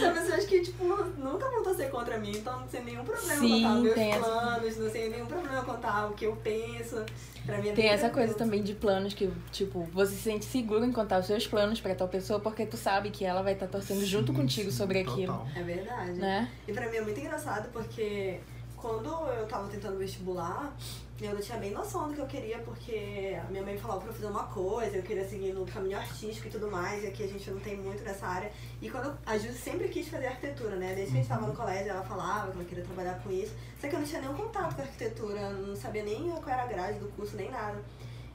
São 0.00 0.12
pessoas 0.14 0.44
que, 0.46 0.60
tipo, 0.62 0.84
nunca 0.84 1.48
vão 1.48 1.62
torcer 1.62 1.88
contra 1.90 2.18
mim, 2.18 2.32
então 2.32 2.60
não 2.60 2.66
tem 2.66 2.84
nenhum 2.84 3.04
problema 3.04 3.40
Sim, 3.40 3.62
contar 3.62 3.74
meus 3.80 3.96
essa- 3.96 4.18
planos, 4.20 4.76
não 4.76 4.90
tem 4.90 5.10
nenhum 5.10 5.26
problema 5.26 5.62
contar 5.64 6.06
o 6.08 6.14
que 6.14 6.24
eu 6.24 6.36
penso. 6.36 7.04
Pra 7.46 7.58
mim 7.58 7.68
é 7.70 7.72
Tem 7.72 7.88
essa 7.88 8.10
coisa 8.10 8.34
também 8.34 8.62
de 8.62 8.74
planos 8.74 9.14
que, 9.14 9.30
tipo, 9.50 9.84
você 9.92 10.14
se 10.14 10.22
sente 10.22 10.44
seguro 10.44 10.84
em 10.84 10.92
contar 10.92 11.20
os 11.20 11.26
seus 11.26 11.46
planos 11.46 11.80
pra 11.80 11.94
tal 11.94 12.08
pessoa 12.08 12.38
porque 12.40 12.66
tu 12.66 12.76
sabe 12.76 13.10
que 13.10 13.24
ela 13.24 13.42
vai 13.42 13.54
estar 13.54 13.66
torcendo 13.66 14.04
junto 14.04 14.32
Sim, 14.32 14.38
contigo 14.38 14.70
sim, 14.70 14.76
sobre 14.76 15.04
total. 15.04 15.14
aquilo, 15.14 15.48
É 15.56 15.62
verdade. 15.62 16.12
né? 16.12 16.50
E 16.68 16.72
pra 16.72 16.88
mim 16.90 16.96
é 16.96 17.00
muito 17.02 17.18
engraçado 17.18 17.70
porque 17.72 18.40
quando 18.80 19.08
eu 19.08 19.46
tava 19.46 19.68
tentando 19.68 19.98
vestibular, 19.98 20.74
eu 21.20 21.34
não 21.34 21.40
tinha 21.40 21.58
bem 21.58 21.70
noção 21.70 22.08
do 22.08 22.14
que 22.14 22.20
eu 22.20 22.26
queria, 22.26 22.58
porque 22.60 23.36
a 23.38 23.50
minha 23.50 23.62
mãe 23.62 23.76
falava 23.76 24.00
pra 24.00 24.08
eu 24.08 24.14
fazer 24.14 24.26
uma 24.26 24.44
coisa, 24.44 24.96
eu 24.96 25.02
queria 25.02 25.28
seguir 25.28 25.52
no 25.52 25.66
caminho 25.66 25.98
artístico 25.98 26.48
e 26.48 26.50
tudo 26.50 26.70
mais, 26.70 27.04
e 27.04 27.08
aqui 27.08 27.22
a 27.22 27.26
gente 27.26 27.50
não 27.50 27.60
tem 27.60 27.76
muito 27.76 28.02
nessa 28.02 28.26
área. 28.26 28.50
E 28.80 28.88
quando 28.90 29.06
eu- 29.08 29.14
a 29.26 29.36
Ju 29.36 29.52
sempre 29.52 29.88
quis 29.88 30.08
fazer 30.08 30.28
arquitetura, 30.28 30.76
né? 30.76 30.94
Desde 30.94 31.12
que 31.12 31.18
a 31.18 31.20
gente 31.20 31.28
tava 31.28 31.46
no 31.46 31.54
colégio, 31.54 31.90
ela 31.90 32.02
falava 32.02 32.50
que 32.50 32.56
ela 32.56 32.64
queria 32.64 32.84
trabalhar 32.84 33.20
com 33.22 33.30
isso. 33.30 33.52
Só 33.78 33.86
que 33.86 33.94
eu 33.94 34.00
não 34.00 34.06
tinha 34.06 34.20
nenhum 34.22 34.34
contato 34.34 34.74
com 34.74 34.82
arquitetura, 34.82 35.50
não 35.50 35.76
sabia 35.76 36.02
nem 36.02 36.30
qual 36.30 36.48
era 36.48 36.62
a 36.62 36.66
grade 36.66 36.98
do 36.98 37.08
curso, 37.08 37.36
nem 37.36 37.50
nada. 37.50 37.78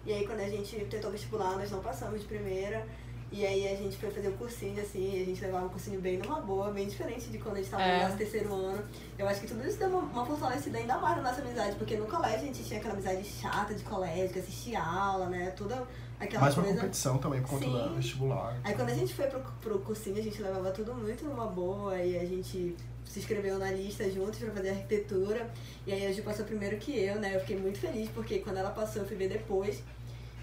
E 0.06 0.14
aí 0.14 0.28
quando 0.28 0.42
a 0.42 0.50
gente 0.50 0.76
tentou 0.86 1.10
vestibular, 1.10 1.58
nós 1.58 1.72
não 1.72 1.82
passamos 1.82 2.22
de 2.22 2.28
primeira. 2.28 2.86
E 3.32 3.46
aí 3.46 3.68
a 3.68 3.76
gente 3.76 3.98
foi 3.98 4.10
fazer 4.12 4.30
o 4.30 4.34
cursinho, 4.34 4.82
assim, 4.82 5.22
a 5.22 5.26
gente 5.26 5.42
levava 5.42 5.66
o 5.66 5.70
cursinho 5.70 6.00
bem 6.00 6.18
numa 6.18 6.40
boa, 6.40 6.72
bem 6.72 6.88
diferente 6.88 7.28
de 7.30 7.38
quando 7.38 7.56
a 7.56 7.58
gente 7.60 7.70
tava 7.70 7.84
É. 7.84 7.98
no 7.98 8.04
nosso 8.06 8.18
terceiro 8.18 8.54
ano. 8.54 8.82
Eu 9.18 9.28
acho 9.28 9.42
que 9.42 9.48
tudo 9.48 9.68
isso 9.68 9.78
deu 9.78 9.90
uma, 9.90 10.00
uma 10.00 10.26
fortalecida 10.26 10.78
ainda 10.78 10.98
mais 11.00 11.18
na 11.18 11.24
nossa 11.24 11.42
amizade, 11.42 11.76
porque 11.76 11.98
no 11.98 12.06
colégio 12.06 12.40
a 12.40 12.44
gente 12.44 12.64
tinha 12.64 12.80
aquela 12.80 12.94
amizade 12.94 13.24
chata 13.26 13.74
de 13.74 13.84
colégio, 13.84 14.30
que 14.30 14.40
assistia 14.40 14.82
aula, 14.82 15.26
né? 15.28 15.50
Toda 15.58 15.84
aquela 16.20 16.42
Mais 16.44 16.56
uma 16.56 16.64
coisa. 16.64 16.80
competição 16.80 17.18
também 17.18 17.42
por 17.42 17.50
conta 17.50 17.66
Sim. 17.66 17.74
da 17.74 17.88
vestibular. 17.90 18.58
Aí 18.64 18.74
quando 18.74 18.90
a 18.90 18.94
gente 18.94 19.14
foi 19.14 19.26
pro, 19.28 19.42
pro 19.60 19.80
cursinho, 19.80 20.18
a 20.18 20.22
gente 20.24 20.42
levava 20.42 20.72
tudo 20.72 20.94
muito 20.94 21.26
numa 21.26 21.48
boa 21.48 21.98
e 22.02 22.18
a 22.18 22.24
gente 22.26 22.76
se 23.06 23.20
inscreveu 23.20 23.58
na 23.60 23.70
lista 23.72 24.10
juntos 24.10 24.40
pra 24.40 24.52
fazer 24.52 24.70
arquitetura. 24.70 25.50
E 25.86 25.92
aí 25.92 26.08
a 26.08 26.12
Ju 26.14 26.22
passou 26.22 26.46
primeiro 26.46 26.78
que 26.78 26.98
eu, 26.98 27.16
né? 27.20 27.36
Eu 27.36 27.40
fiquei 27.42 27.58
muito 27.58 27.80
feliz 27.80 28.10
porque 28.12 28.40
quando 28.40 28.58
ela 28.58 28.70
passou 28.70 29.02
eu 29.02 29.08
fui 29.08 29.18
ver 29.18 29.28
depois. 29.30 29.84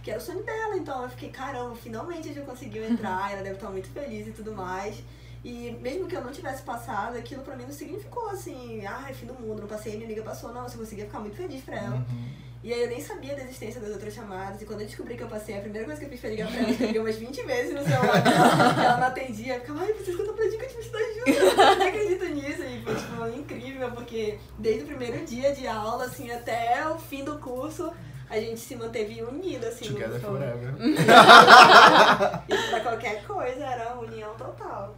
Que 0.02 0.10
era 0.10 0.18
o 0.18 0.22
sonho 0.22 0.42
dela, 0.42 0.76
então 0.76 1.02
eu 1.02 1.10
fiquei, 1.10 1.30
caramba, 1.30 1.76
finalmente 1.76 2.28
a 2.28 2.32
Ju 2.32 2.42
conseguiu 2.42 2.84
entrar, 2.84 3.32
ela 3.32 3.42
deve 3.42 3.54
estar 3.54 3.70
muito 3.70 3.88
feliz 3.88 4.26
e 4.26 4.32
tudo 4.32 4.52
mais. 4.52 5.02
E 5.44 5.76
mesmo 5.80 6.06
que 6.06 6.16
eu 6.16 6.22
não 6.22 6.32
tivesse 6.32 6.62
passado, 6.62 7.16
aquilo 7.16 7.42
pra 7.42 7.56
mim 7.56 7.64
não 7.64 7.72
significou 7.72 8.28
assim, 8.30 8.84
ai, 8.86 9.12
fim 9.12 9.26
do 9.26 9.34
mundo, 9.34 9.60
não 9.60 9.68
passei, 9.68 9.94
minha 9.94 10.06
amiga 10.06 10.22
passou, 10.22 10.52
não, 10.52 10.64
eu 10.64 10.70
conseguia 10.70 11.04
ficar 11.06 11.18
muito 11.18 11.36
feliz 11.36 11.62
pra 11.62 11.76
ela. 11.76 11.96
Uhum. 11.96 12.42
E 12.64 12.72
aí 12.72 12.82
eu 12.82 12.88
nem 12.88 13.00
sabia 13.00 13.34
da 13.34 13.42
existência 13.42 13.80
das 13.80 13.90
outras 13.90 14.14
chamadas. 14.14 14.62
E 14.62 14.64
quando 14.64 14.82
eu 14.82 14.86
descobri 14.86 15.16
que 15.16 15.22
eu 15.24 15.28
passei, 15.28 15.58
a 15.58 15.60
primeira 15.60 15.84
coisa 15.84 15.98
que 15.98 16.06
eu 16.06 16.10
fiz 16.10 16.20
foi 16.20 16.30
ligar 16.30 16.48
pra 16.48 16.58
ela. 16.60 16.70
Eu 16.70 16.76
liguei 16.78 17.00
umas 17.00 17.16
20 17.16 17.42
vezes 17.42 17.74
no 17.74 17.82
celular 17.82 18.22
dela. 18.22 18.84
ela 18.84 18.96
não 18.98 19.06
atendia. 19.08 19.54
Eu 19.54 19.60
ficava, 19.62 19.80
ai, 19.80 19.92
preciso 19.92 20.16
que 20.16 20.22
eu 20.22 20.26
tô 20.28 20.32
pra 20.34 20.46
dica 20.46 20.66
de 20.68 20.78
estudar 20.78 21.00
junto. 21.00 21.28
Eu 21.28 21.56
não 21.56 21.86
acredito 21.88 22.24
nisso. 22.26 22.62
E 22.62 22.82
foi, 22.84 22.94
tipo, 22.94 23.40
incrível, 23.40 23.90
porque 23.90 24.38
desde 24.60 24.84
o 24.84 24.86
primeiro 24.86 25.26
dia 25.26 25.52
de 25.52 25.66
aula, 25.66 26.04
assim, 26.04 26.30
até 26.30 26.88
o 26.88 26.98
fim 27.00 27.24
do 27.24 27.36
curso, 27.40 27.92
a 28.32 28.40
gente 28.40 28.58
se 28.58 28.74
manteve 28.74 29.22
unido, 29.22 29.66
assim. 29.66 29.92
Together 29.92 30.18
forever. 30.18 30.74
E 32.48 32.70
pra 32.70 32.80
qualquer 32.80 33.22
coisa 33.26 33.62
era 33.62 33.94
união 33.98 34.34
total. 34.36 34.96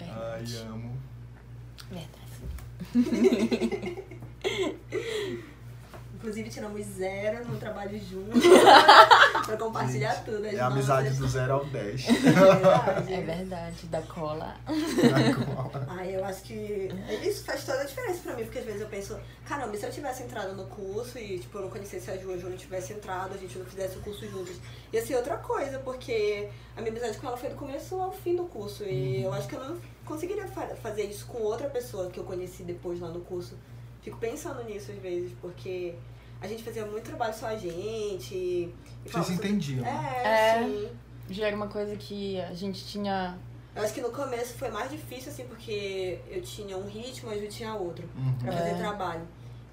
Ai, 0.00 0.44
amo. 0.68 1.00
Verdade. 1.88 2.32
Inclusive, 6.22 6.50
tiramos 6.50 6.86
zero 6.86 7.44
no 7.48 7.58
trabalho 7.58 7.98
junto. 7.98 8.30
pra 9.44 9.56
compartilhar 9.56 10.14
Gente, 10.14 10.24
tudo. 10.26 10.46
as 10.46 10.54
É 10.54 10.60
a 10.60 10.66
amizade 10.66 11.10
do 11.16 11.26
zero 11.28 11.54
ao 11.54 11.64
10. 11.64 12.06
É 12.06 12.12
verdade. 12.12 13.12
É 13.12 13.20
verdade, 13.20 13.86
da 13.88 14.02
cola. 14.02 14.54
Ai, 15.88 16.14
eu 16.14 16.24
acho 16.24 16.42
que 16.42 16.88
isso 17.24 17.44
faz 17.44 17.64
toda 17.64 17.80
a 17.80 17.84
diferença 17.84 18.20
pra 18.22 18.36
mim, 18.36 18.44
porque 18.44 18.60
às 18.60 18.64
vezes 18.64 18.80
eu 18.82 18.86
penso, 18.86 19.18
caramba, 19.46 19.76
se 19.76 19.84
eu 19.84 19.90
tivesse 19.90 20.22
entrado 20.22 20.54
no 20.54 20.64
curso 20.66 21.18
e, 21.18 21.40
tipo, 21.40 21.58
eu 21.58 21.62
não 21.62 21.70
conhecesse 21.70 22.08
a 22.10 22.16
Ju, 22.16 22.32
a 22.32 22.36
Ju 22.36 22.48
não 22.50 22.56
tivesse 22.56 22.92
entrado, 22.92 23.34
a 23.34 23.36
gente 23.38 23.58
não 23.58 23.66
fizesse 23.66 23.98
o 23.98 24.00
curso 24.00 24.24
juntas, 24.30 24.54
ia 24.92 25.04
ser 25.04 25.16
outra 25.16 25.36
coisa, 25.38 25.80
porque 25.80 26.48
a 26.76 26.80
minha 26.80 26.92
amizade 26.92 27.18
com 27.18 27.26
ela 27.26 27.36
foi 27.36 27.48
do 27.50 27.56
começo 27.56 28.00
ao 28.00 28.12
fim 28.12 28.36
do 28.36 28.44
curso, 28.44 28.84
e 28.84 29.22
eu 29.24 29.32
acho 29.32 29.48
que 29.48 29.56
eu 29.56 29.60
não 29.64 29.76
conseguiria 30.04 30.46
fa- 30.46 30.74
fazer 30.80 31.02
isso 31.02 31.26
com 31.26 31.38
outra 31.42 31.68
pessoa 31.68 32.08
que 32.10 32.18
eu 32.20 32.24
conheci 32.24 32.62
depois 32.62 33.00
lá 33.00 33.08
no 33.08 33.20
curso. 33.22 33.58
Fico 34.02 34.18
pensando 34.18 34.62
nisso 34.64 34.90
às 34.90 34.98
vezes, 34.98 35.32
porque 35.40 35.94
a 36.42 36.46
gente 36.46 36.62
fazia 36.62 36.84
muito 36.84 37.04
trabalho 37.04 37.32
só 37.34 37.46
a 37.46 37.56
gente. 37.56 38.34
E 38.34 38.74
Vocês 39.04 39.26
se 39.26 39.32
entendiam. 39.34 39.84
É, 39.86 40.58
É. 40.58 40.64
sim. 40.64 40.88
Já 41.30 41.46
era 41.46 41.56
uma 41.56 41.68
coisa 41.68 41.94
que 41.96 42.40
a 42.40 42.52
gente 42.52 42.84
tinha. 42.84 43.38
Eu 43.74 43.82
acho 43.82 43.94
que 43.94 44.00
no 44.02 44.10
começo 44.10 44.54
foi 44.58 44.68
mais 44.70 44.90
difícil, 44.90 45.32
assim, 45.32 45.44
porque 45.46 46.18
eu 46.30 46.42
tinha 46.42 46.76
um 46.76 46.86
ritmo, 46.86 47.30
a 47.30 47.36
Ju 47.38 47.46
tinha 47.48 47.74
outro, 47.74 48.06
Uhum. 48.16 48.34
pra 48.34 48.52
fazer 48.52 48.70
É. 48.70 48.74
trabalho. 48.74 49.22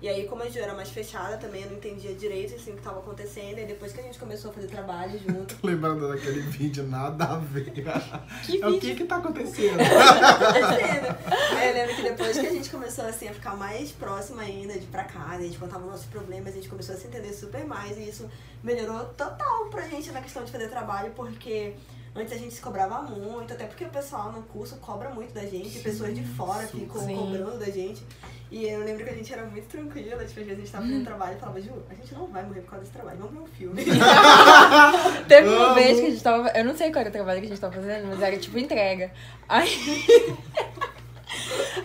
E 0.02 0.08
aí, 0.08 0.26
como 0.28 0.44
a 0.44 0.50
Ju 0.50 0.60
era 0.60 0.74
mais 0.74 0.90
fechada 0.90 1.36
também, 1.38 1.64
eu 1.64 1.70
não 1.72 1.76
entendia 1.76 2.14
direito, 2.16 2.56
assim, 2.56 2.72
o 2.72 2.78
que 2.78 2.82
tava 2.82 3.00
acontecendo. 3.00 3.60
E 3.60 3.66
depois 3.66 3.92
que 3.92 4.00
a 4.00 4.04
gente 4.04 4.18
começou 4.18 4.50
a 4.50 4.54
fazer 4.54 4.68
trabalho 4.68 5.20
junto, 5.20 5.58
Lembrando 5.62 6.08
daquele 6.08 6.40
vídeo, 6.40 6.84
nada 6.88 7.26
a 7.26 7.38
ver. 7.38 7.70
Que 7.72 7.82
É 8.62 8.68
o 8.68 8.72
vídeo? 8.72 8.80
que 8.80 8.96
que 8.96 9.04
tá 9.04 9.18
acontecendo? 9.18 9.76
acontecendo. 9.82 11.18
Aí 11.58 11.68
eu 11.70 11.74
lembro 11.74 11.96
que 11.96 12.02
depois 12.04 12.38
que 12.38 12.48
a 12.48 12.52
gente 12.52 12.70
começou, 12.70 13.06
assim, 13.06 13.28
a 13.28 13.34
ficar 13.34 13.56
mais 13.58 13.92
próxima 13.92 14.42
ainda, 14.42 14.80
de 14.80 14.86
pra 14.88 15.04
casa, 15.04 15.36
a 15.40 15.42
gente 15.46 15.58
contava 15.58 15.86
nossos 15.86 16.06
problemas, 16.06 16.54
a 16.54 16.56
gente 16.56 16.70
começou 16.70 16.96
a 16.96 16.98
se 16.98 17.08
entender 17.08 17.34
super 17.34 17.66
mais. 17.66 17.98
E 17.98 18.08
isso 18.10 18.30
melhorou 18.64 19.04
total 19.18 19.66
pra 19.66 19.82
gente 19.88 20.12
na 20.12 20.22
questão 20.22 20.46
de 20.46 20.52
fazer 20.52 20.70
trabalho, 20.70 21.12
porque... 21.16 21.76
Antes 22.16 22.34
a 22.34 22.38
gente 22.38 22.56
se 22.56 22.60
cobrava 22.60 23.04
muito, 23.04 23.54
até 23.54 23.66
porque 23.68 23.84
o 23.86 23.90
pessoal 23.90 24.32
no 24.32 24.42
curso 24.42 24.78
cobra 24.78 25.12
muito 25.12 25.32
da 25.32 25.46
gente, 25.46 25.70
Sim, 25.70 25.84
pessoas 25.84 26.16
de 26.16 26.24
fora 26.26 26.66
sim. 26.66 26.80
ficam 26.80 27.06
Sim. 27.06 27.16
cobrando 27.16 27.60
da 27.60 27.68
gente. 27.68 28.04
E 28.52 28.68
eu 28.68 28.84
lembro 28.84 29.04
que 29.04 29.10
a 29.12 29.14
gente 29.14 29.32
era 29.32 29.46
muito 29.46 29.68
tranquila, 29.68 30.26
tipo, 30.26 30.40
às 30.40 30.48
vezes 30.48 30.52
a 30.52 30.56
gente 30.56 30.72
tava 30.72 30.86
fazendo 30.86 31.06
trabalho 31.06 31.38
e 31.38 31.40
falava, 31.40 31.62
Ju, 31.62 31.72
a 31.88 31.94
gente 31.94 32.14
não 32.16 32.28
vai 32.28 32.44
morrer 32.44 32.62
por 32.62 32.72
causa 32.72 32.86
desse 32.86 32.98
trabalho, 32.98 33.20
vamos 33.20 33.34
ver 33.34 33.40
um 33.42 33.48
filme. 33.48 33.86
Teve 35.28 35.50
uma 35.50 35.76
vez 35.76 36.00
que 36.00 36.06
a 36.08 36.10
gente 36.10 36.24
tava. 36.24 36.50
Eu 36.50 36.66
não 36.66 36.76
sei 36.76 36.92
qual 36.92 37.02
era 37.02 37.10
o 37.10 37.14
trabalho 37.14 37.40
que 37.42 37.46
a 37.46 37.50
gente 37.50 37.62
tava 37.62 37.74
fazendo, 37.74 38.08
mas 38.08 38.22
era 38.22 38.38
tipo 38.38 38.58
entrega. 38.58 39.12
Aí. 39.48 39.70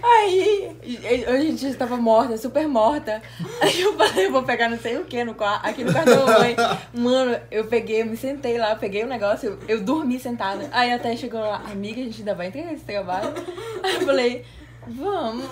Aí, 0.02 0.76
a 1.26 1.36
gente 1.40 1.66
estava 1.66 1.96
morta, 1.96 2.36
super 2.36 2.66
morta. 2.66 3.22
Aí 3.60 3.80
eu 3.80 3.94
falei, 3.96 4.26
eu 4.26 4.32
vou 4.32 4.42
pegar 4.42 4.68
não 4.68 4.78
sei 4.78 4.96
o 4.96 5.04
que 5.04 5.22
no 5.22 5.34
quarto, 5.34 5.66
aqui 5.66 5.84
no 5.84 5.92
quarto 5.92 6.10
da 6.10 6.26
mamãe. 6.26 6.56
Mano, 6.92 7.38
eu 7.50 7.66
peguei, 7.66 8.02
eu 8.02 8.06
me 8.06 8.16
sentei 8.16 8.58
lá, 8.58 8.74
peguei 8.74 9.04
o 9.04 9.06
negócio, 9.06 9.58
eu, 9.68 9.76
eu 9.76 9.80
dormi 9.82 10.18
sentada. 10.18 10.68
Aí 10.72 10.92
até 10.92 11.16
chegou 11.16 11.40
lá, 11.40 11.62
amiga, 11.70 12.00
a 12.00 12.04
gente 12.04 12.20
ainda 12.20 12.34
vai 12.34 12.48
entregar 12.48 12.72
esse 12.72 12.84
trabalho. 12.84 13.32
Aí 13.82 13.94
eu 13.94 14.00
falei, 14.02 14.44
vamos. 14.88 15.44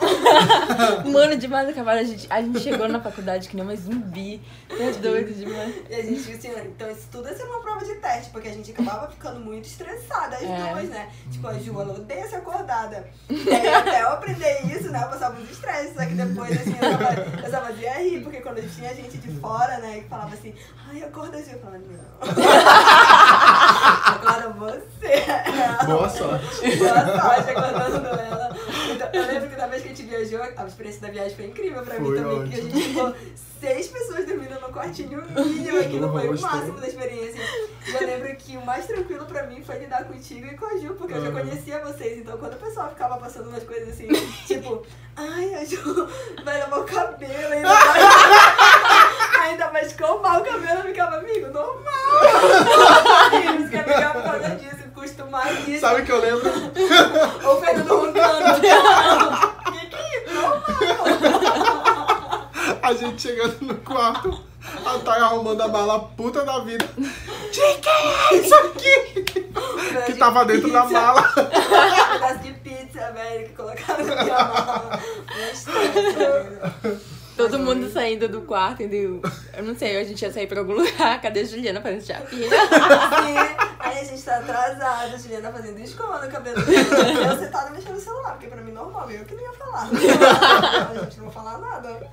Mano, 1.13 1.37
demais 1.37 1.69
a 1.69 1.73
cavalo, 1.73 2.01
a 2.01 2.05
gente, 2.05 2.27
a 2.31 2.41
gente 2.43 2.61
chegou 2.61 2.89
na 2.89 3.01
faculdade 3.01 3.49
que 3.49 3.57
nem 3.57 3.65
uma 3.65 3.77
zumbi. 3.77 4.41
Tá 4.69 4.77
doido 5.01 5.33
demais. 5.35 5.75
E 5.91 5.95
a 5.95 6.03
gente, 6.03 6.31
assim, 6.33 6.51
então 6.67 6.91
isso 6.91 7.09
tudo 7.11 7.29
ia 7.29 7.37
ser 7.37 7.45
uma 7.45 7.61
prova 7.61 7.85
de 7.85 7.95
teste, 7.97 8.31
porque 8.31 8.49
a 8.49 8.53
gente 8.53 8.71
acabava 8.73 9.11
ficando 9.11 9.41
muito 9.41 9.67
estressada, 9.67 10.37
as 10.37 10.43
É. 10.43 10.71
duas, 10.73 10.89
né? 10.89 11.09
Tipo, 11.31 11.49
a 11.49 11.55
Ju, 11.55 11.81
ela 11.81 11.95
odeia 11.95 12.29
ser 12.29 12.37
acordada. 12.37 13.07
E 13.29 13.51
aí, 13.51 13.69
até 13.75 14.03
eu 14.03 14.09
aprender 14.11 14.61
isso, 14.67 14.91
né, 14.91 15.03
eu 15.03 15.09
passava 15.09 15.41
uns 15.41 15.51
estresses, 15.51 15.95
só 15.95 16.05
que 16.07 16.15
depois, 16.15 16.53
assim, 16.53 16.77
eu 16.81 16.93
só, 16.93 17.45
eu 17.47 17.51
só 17.51 17.61
fazia 17.67 17.93
rir, 17.99 18.23
porque 18.23 18.41
quando 18.41 18.63
tinha 18.75 18.95
gente 18.95 19.19
de 19.19 19.31
fora, 19.41 19.79
né, 19.79 20.01
que 20.01 20.09
falava 20.09 20.35
assim, 20.35 20.55
ai, 20.91 21.03
acorda, 21.03 21.39
Ju, 21.43 21.51
eu 21.53 21.59
falava, 21.61 21.79
não. 21.79 22.23
Agora 23.83 24.49
você. 24.51 25.25
Boa 25.87 26.09
sorte. 26.09 26.77
Boa 26.77 27.21
sorte 27.21 27.51
acordando 27.51 28.07
ela. 28.07 28.57
Então, 28.91 29.09
eu 29.13 29.27
lembro 29.27 29.51
que 29.51 29.57
da 29.57 29.67
vez 29.67 29.83
que 29.83 29.89
a 29.89 29.95
gente 29.95 30.03
viajou, 30.09 30.41
a 30.57 30.67
experiência 30.67 31.01
da 31.01 31.09
viagem 31.09 31.35
foi 31.37 31.47
incrível 31.47 31.83
pra 31.83 31.99
mim 31.99 32.07
Foi 32.07 32.17
também, 32.17 32.49
que 32.49 32.55
a 32.55 32.63
gente 32.63 32.83
ficou 32.89 33.15
seis 33.63 33.87
pessoas 33.87 34.27
dormindo 34.27 34.61
no 34.61 34.73
quartinho 34.73 35.23
mínimo, 35.37 35.79
aquilo 35.79 36.11
foi 36.11 36.29
o 36.29 36.41
máximo 36.41 36.81
da 36.81 36.89
experiência. 36.89 37.41
E 37.87 37.95
eu 37.95 38.07
lembro 38.07 38.37
que 38.37 38.57
o 38.57 38.67
mais 38.67 38.87
tranquilo 38.87 39.25
pra 39.25 39.47
mim 39.47 39.63
foi 39.63 39.79
lidar 39.79 40.05
contigo 40.05 40.47
e 40.47 40.57
com 40.57 40.67
a 40.67 40.79
Ju, 40.79 40.95
porque 40.95 41.15
eu 41.15 41.25
já 41.25 41.31
conhecia 41.31 41.79
vocês, 41.79 42.19
então 42.19 42.37
quando 42.39 42.55
o 42.55 42.57
pessoal 42.57 42.89
ficava 42.89 43.17
passando 43.19 43.49
umas 43.49 43.63
coisas 43.63 43.91
assim, 43.91 44.09
tipo, 44.47 44.85
ai, 45.17 45.55
a 45.55 45.65
Ju 45.65 46.09
vai 46.45 46.59
lavar 46.59 46.81
o 46.81 46.85
cabelo, 46.85 47.53
ainda 47.53 47.69
vai, 47.69 48.01
ainda 49.47 49.69
vai 49.69 49.85
escovar 49.85 50.41
o 50.41 50.45
cabelo, 50.45 50.81
eu 50.81 50.85
ficava, 50.85 51.17
amigo, 51.19 51.47
normal. 51.49 51.93
Eles 53.49 53.71
que 53.71 53.77
amigar 53.77 54.13
por 54.13 54.23
causa 54.23 54.57
disso, 54.57 54.83
custo 54.95 55.25
Sabe 55.81 56.03
o 56.03 56.05
que 56.05 56.13
eu 56.13 56.21
lembro? 56.21 56.51
Ou 57.45 57.57
o 57.57 57.61
Fernando 57.61 57.89
roncando. 57.89 58.61
que 58.61 59.87
que 59.87 59.97
é 59.97 60.01
isso? 60.19 60.33
A 62.83 62.95
gente 62.95 63.23
chegando 63.23 63.57
no 63.63 63.75
quarto, 63.77 64.43
a 64.85 64.99
Thay 64.99 65.21
arrumando 65.21 65.61
a 65.61 65.69
mala 65.69 66.01
puta 66.01 66.45
da 66.45 66.61
vida. 66.61 66.89
De 66.97 67.79
que 67.79 67.89
é 67.89 68.35
isso 68.37 68.55
aqui? 68.55 69.25
Que 70.07 70.15
tava 70.15 70.45
dentro 70.45 70.73
da 70.73 70.85
mala. 70.85 71.33
Um 71.37 72.13
pedaço 72.13 72.39
de 72.41 72.53
pizza, 72.55 73.13
velho, 73.13 73.49
que 73.49 73.55
colocaram 73.55 74.05
na 74.05 74.23
minha 74.23 74.39
mala. 74.39 75.01
Todo 77.37 77.59
mundo 77.59 77.91
saindo 77.91 78.29
do 78.29 78.43
quarto, 78.43 78.83
indo. 78.83 79.23
Eu 79.57 79.65
não 79.65 79.77
sei, 79.77 79.97
a 79.97 80.05
gente 80.05 80.21
ia 80.23 80.33
sair 80.33 80.47
pra 80.47 80.61
algum 80.61 80.75
lugar. 80.81 81.21
Cadê 81.21 81.41
a 81.41 81.45
Juliana 81.45 81.81
fazendo 81.81 82.05
chapinha? 82.05 82.49
Sim, 82.49 83.57
aí 83.79 84.01
a 84.01 84.05
gente 84.05 84.23
tá 84.23 84.37
atrasado, 84.37 85.15
a 85.15 85.19
Juliana 85.19 85.51
fazendo 85.51 85.81
escova 85.81 86.25
no 86.25 86.31
cabelo 86.31 86.61
dela. 86.63 87.11
E 87.11 87.25
eu 87.27 87.39
sentada 87.39 87.71
mexendo 87.71 87.95
no 87.95 88.01
celular, 88.01 88.33
porque 88.33 88.49
pra 88.49 88.61
mim 88.61 88.73
normal, 88.73 89.11
eu 89.11 89.25
que 89.25 89.35
não 89.35 89.43
ia 89.43 89.53
falar. 89.53 89.89
A 90.93 91.05
gente 91.05 91.19
não 91.19 91.31
vai 91.31 91.35
falar 91.35 91.59
nada. 91.59 92.11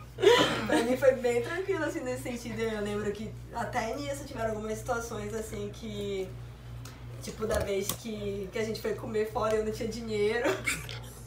Pra 0.67 0.83
mim 0.83 0.97
foi 0.97 1.13
bem 1.13 1.41
tranquilo, 1.41 1.83
assim, 1.83 1.99
nesse 2.01 2.23
sentido. 2.23 2.59
Eu 2.61 2.81
lembro 2.81 3.11
que 3.11 3.29
até 3.53 3.95
nisso 3.95 4.23
tiveram 4.25 4.51
algumas 4.51 4.77
situações, 4.77 5.33
assim, 5.33 5.69
que... 5.73 6.27
Tipo, 7.21 7.45
da 7.45 7.59
vez 7.59 7.87
que, 7.87 8.49
que 8.51 8.57
a 8.57 8.63
gente 8.63 8.81
foi 8.81 8.93
comer 8.93 9.29
fora 9.29 9.55
e 9.55 9.59
eu 9.59 9.65
não 9.65 9.71
tinha 9.73 9.89
dinheiro. 9.89 10.49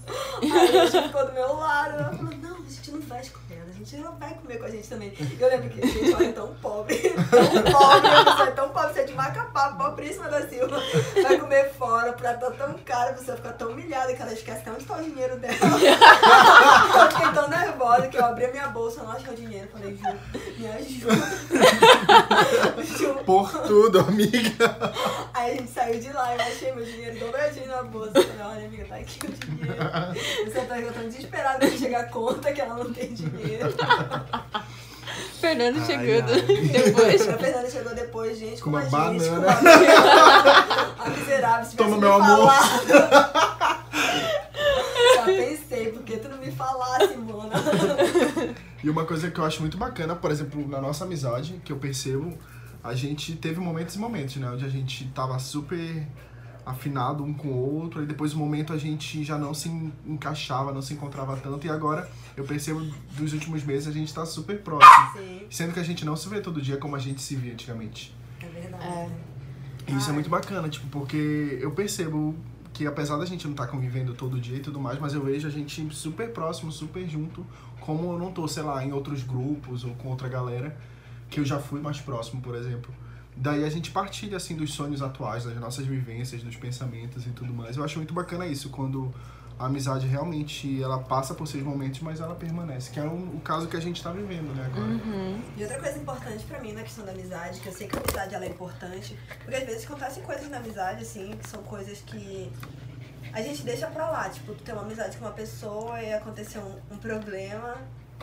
Aí 0.42 0.78
a 0.78 0.86
gente 0.86 1.06
ficou 1.06 1.26
do 1.26 1.32
meu 1.32 1.56
lado. 1.56 1.94
Ela 1.94 2.12
falou, 2.12 2.34
não, 2.36 2.56
a 2.56 2.68
gente 2.68 2.90
não 2.90 3.00
vai 3.02 3.20
escolher 3.20 3.58
ela, 3.62 3.70
a 3.70 3.72
gente 3.72 3.96
ela 3.96 4.10
vai 4.12 4.34
comer 4.34 4.58
com 4.58 4.64
a 4.64 4.70
gente 4.70 4.88
também. 4.88 5.12
E 5.18 5.40
eu 5.40 5.48
lembro 5.48 5.70
que 5.70 5.82
a 5.82 5.86
gente 5.86 6.14
olha 6.14 6.32
tão 6.32 6.54
pobre, 6.54 6.96
tão 7.30 7.72
pobre, 7.72 8.10
pessoa 8.24 8.48
é 8.48 8.50
tão 8.50 8.68
pobre, 8.70 8.92
você 8.92 9.00
é 9.00 9.04
de 9.04 9.14
Macapá, 9.14 9.72
pobríssima 9.72 10.28
da 10.28 10.46
Silva. 10.48 10.82
Vai 11.22 11.38
comer 11.38 11.72
fora, 11.74 12.10
o 12.10 12.14
prato 12.14 12.40
tá 12.40 12.50
tão 12.50 12.74
caro, 12.84 13.10
a 13.10 13.12
pessoa 13.14 13.36
fica 13.36 13.52
tão 13.52 13.70
humilhada 13.70 14.14
que 14.14 14.22
ela 14.22 14.32
esquece 14.32 14.60
até 14.60 14.70
onde 14.72 14.84
tá 14.84 14.96
o 14.96 15.02
dinheiro 15.02 15.38
dela. 15.38 15.54
eu 17.02 17.10
fiquei 17.10 17.32
tão 17.32 17.48
nervosa 17.48 18.08
que 18.08 18.16
eu 18.16 18.24
abri 18.24 18.46
a 18.46 18.50
minha 18.50 18.68
bolsa, 18.68 19.02
não 19.02 19.12
achei 19.12 19.32
o 19.32 19.36
dinheiro. 19.36 19.68
Falei, 19.72 19.96
Ju, 19.96 20.18
me 20.58 20.66
ajuda. 20.66 21.14
Ju. 22.84 23.14
Por 23.24 23.50
tudo, 23.62 24.00
amiga. 24.00 24.92
Aí 25.34 25.52
a 25.52 25.56
gente 25.56 25.70
saiu 25.70 26.00
de 26.00 26.12
lá 26.12 26.34
e 26.34 26.38
eu 26.38 26.42
achei 26.42 26.72
meu 26.72 26.84
dinheiro 26.84 27.18
dobradinho 27.18 27.68
na 27.68 27.82
bolsa. 27.82 28.12
Falei, 28.12 28.56
olha, 28.56 28.66
amiga, 28.66 28.84
tá 28.86 28.96
aqui 28.96 29.26
o 29.26 29.30
dinheiro. 29.30 29.76
Você 30.44 30.60
tá 30.62 30.92
tão 30.92 31.08
desesperada 31.08 31.58
pra 31.58 31.68
chegar 31.70 32.00
a 32.00 32.04
conta 32.04 32.52
que 32.52 32.60
ela 32.60 32.74
não 32.82 32.92
tem 32.92 33.12
dinheiro. 33.12 33.68
Fernando 35.40 35.78
Ai, 35.80 35.86
chegando 35.86 36.32
ai. 36.32 36.40
depois. 36.40 37.28
A 37.28 37.36
Fernanda 37.38 37.70
chegou 37.70 37.94
depois, 37.94 38.38
gente, 38.38 38.62
Com 38.62 38.70
com 38.70 38.70
uma 38.70 38.78
a 38.78 38.82
gente, 38.82 38.90
banana. 39.28 39.54
com 39.56 39.64
uma 39.64 41.04
A 41.04 41.10
miserável, 41.10 41.64
se 41.70 41.76
Toma 41.76 41.96
me 41.96 42.00
meu 42.00 42.12
amor. 42.14 42.48
falado. 42.52 42.86
Já 45.16 45.24
pensei, 45.24 45.92
por 45.92 46.02
que 46.02 46.16
tu 46.16 46.28
não 46.28 46.38
me 46.38 46.50
falasse, 46.52 47.16
mona? 47.16 47.50
E 48.82 48.88
uma 48.88 49.04
coisa 49.04 49.30
que 49.30 49.38
eu 49.38 49.44
acho 49.44 49.60
muito 49.60 49.76
bacana, 49.76 50.14
por 50.14 50.30
exemplo, 50.30 50.66
na 50.68 50.80
nossa 50.80 51.04
amizade, 51.04 51.60
que 51.64 51.72
eu 51.72 51.76
percebo, 51.76 52.36
a 52.82 52.94
gente 52.94 53.34
teve 53.36 53.60
momentos 53.60 53.96
e 53.96 53.98
momentos, 53.98 54.36
né? 54.36 54.48
Onde 54.48 54.64
a 54.64 54.68
gente 54.68 55.06
tava 55.08 55.38
super 55.38 56.06
afinado 56.64 57.24
um 57.24 57.32
com 57.34 57.48
o 57.48 57.74
outro, 57.82 58.02
e 58.02 58.06
depois 58.06 58.34
um 58.34 58.38
momento 58.38 58.72
a 58.72 58.78
gente 58.78 59.24
já 59.24 59.36
não 59.36 59.52
se 59.52 59.68
en- 59.68 59.92
encaixava, 60.06 60.72
não 60.72 60.80
se 60.82 60.94
encontrava 60.94 61.36
tanto, 61.36 61.66
e 61.66 61.70
agora 61.70 62.08
eu 62.36 62.44
percebo 62.44 62.80
dos 63.16 63.32
últimos 63.32 63.64
meses 63.64 63.88
a 63.88 63.92
gente 63.92 64.12
tá 64.14 64.24
super 64.24 64.60
próximo. 64.60 65.12
Sim, 65.14 65.46
Sendo 65.50 65.72
que 65.72 65.80
a 65.80 65.82
gente 65.82 66.04
não 66.04 66.14
se 66.16 66.28
vê 66.28 66.40
todo 66.40 66.60
dia 66.62 66.76
como 66.76 66.94
a 66.94 66.98
gente 66.98 67.20
se 67.20 67.34
via 67.36 67.52
antigamente. 67.52 68.14
é 68.40 68.46
verdade. 68.46 68.84
É. 68.84 69.10
E 69.88 69.96
isso 69.96 70.10
é 70.10 70.12
muito 70.12 70.30
bacana, 70.30 70.68
tipo, 70.68 70.86
porque 70.86 71.58
eu 71.60 71.72
percebo 71.72 72.36
que 72.72 72.86
apesar 72.86 73.16
da 73.18 73.26
gente 73.26 73.44
não 73.44 73.50
estar 73.52 73.66
convivendo 73.66 74.14
todo 74.14 74.40
dia 74.40 74.56
e 74.56 74.60
tudo 74.60 74.78
mais, 74.80 74.98
mas 74.98 75.12
eu 75.12 75.22
vejo 75.22 75.46
a 75.46 75.50
gente 75.50 75.92
super 75.92 76.32
próximo, 76.32 76.70
super 76.72 77.06
junto, 77.08 77.44
como 77.80 78.12
eu 78.12 78.18
não 78.18 78.30
tô, 78.32 78.46
sei 78.46 78.62
lá, 78.62 78.82
em 78.84 78.92
outros 78.92 79.22
grupos 79.24 79.84
ou 79.84 79.92
com 79.96 80.08
outra 80.08 80.28
galera, 80.28 80.74
que 81.28 81.40
eu 81.40 81.44
já 81.44 81.58
fui 81.58 81.80
mais 81.80 82.00
próximo, 82.00 82.40
por 82.40 82.54
exemplo. 82.54 82.94
Daí 83.36 83.64
a 83.64 83.70
gente 83.70 83.90
partilha, 83.90 84.36
assim, 84.36 84.54
dos 84.54 84.74
sonhos 84.74 85.00
atuais, 85.02 85.44
das 85.44 85.56
nossas 85.56 85.86
vivências, 85.86 86.42
dos 86.42 86.56
pensamentos 86.56 87.26
e 87.26 87.30
tudo 87.30 87.52
mais. 87.54 87.76
Eu 87.76 87.84
acho 87.84 87.96
muito 87.98 88.12
bacana 88.12 88.46
isso, 88.46 88.68
quando 88.70 89.12
a 89.58 89.66
amizade 89.66 90.06
realmente, 90.06 90.82
ela 90.82 90.98
passa 90.98 91.34
por 91.34 91.46
seus 91.46 91.62
momentos, 91.62 92.00
mas 92.00 92.20
ela 92.20 92.34
permanece, 92.34 92.90
que 92.90 92.98
é 93.00 93.04
um- 93.04 93.36
o 93.36 93.40
caso 93.40 93.68
que 93.68 93.76
a 93.76 93.80
gente 93.80 94.02
tá 94.02 94.10
vivendo, 94.10 94.54
né, 94.54 94.64
agora. 94.66 94.86
Uhum. 94.86 95.40
E 95.56 95.62
outra 95.62 95.78
coisa 95.78 95.98
importante 95.98 96.44
pra 96.44 96.60
mim 96.60 96.72
na 96.72 96.82
questão 96.82 97.04
da 97.04 97.12
amizade, 97.12 97.60
que 97.60 97.68
eu 97.68 97.72
sei 97.72 97.86
que 97.86 97.96
a 97.96 98.00
amizade 98.00 98.34
ela 98.34 98.44
é 98.44 98.48
importante, 98.48 99.16
porque 99.38 99.54
às 99.54 99.64
vezes 99.64 99.84
acontecem 99.84 100.22
coisas 100.22 100.48
na 100.50 100.58
amizade, 100.58 101.02
assim, 101.02 101.30
que 101.40 101.48
são 101.48 101.62
coisas 101.62 102.00
que 102.00 102.50
a 103.32 103.40
gente 103.40 103.62
deixa 103.62 103.86
pra 103.86 104.10
lá. 104.10 104.28
Tipo, 104.28 104.52
tu 104.54 104.62
tem 104.62 104.74
uma 104.74 104.82
amizade 104.84 105.16
com 105.16 105.24
uma 105.24 105.32
pessoa 105.32 106.02
e 106.02 106.12
aconteceu 106.12 106.60
um, 106.60 106.94
um 106.94 106.98
problema, 106.98 107.76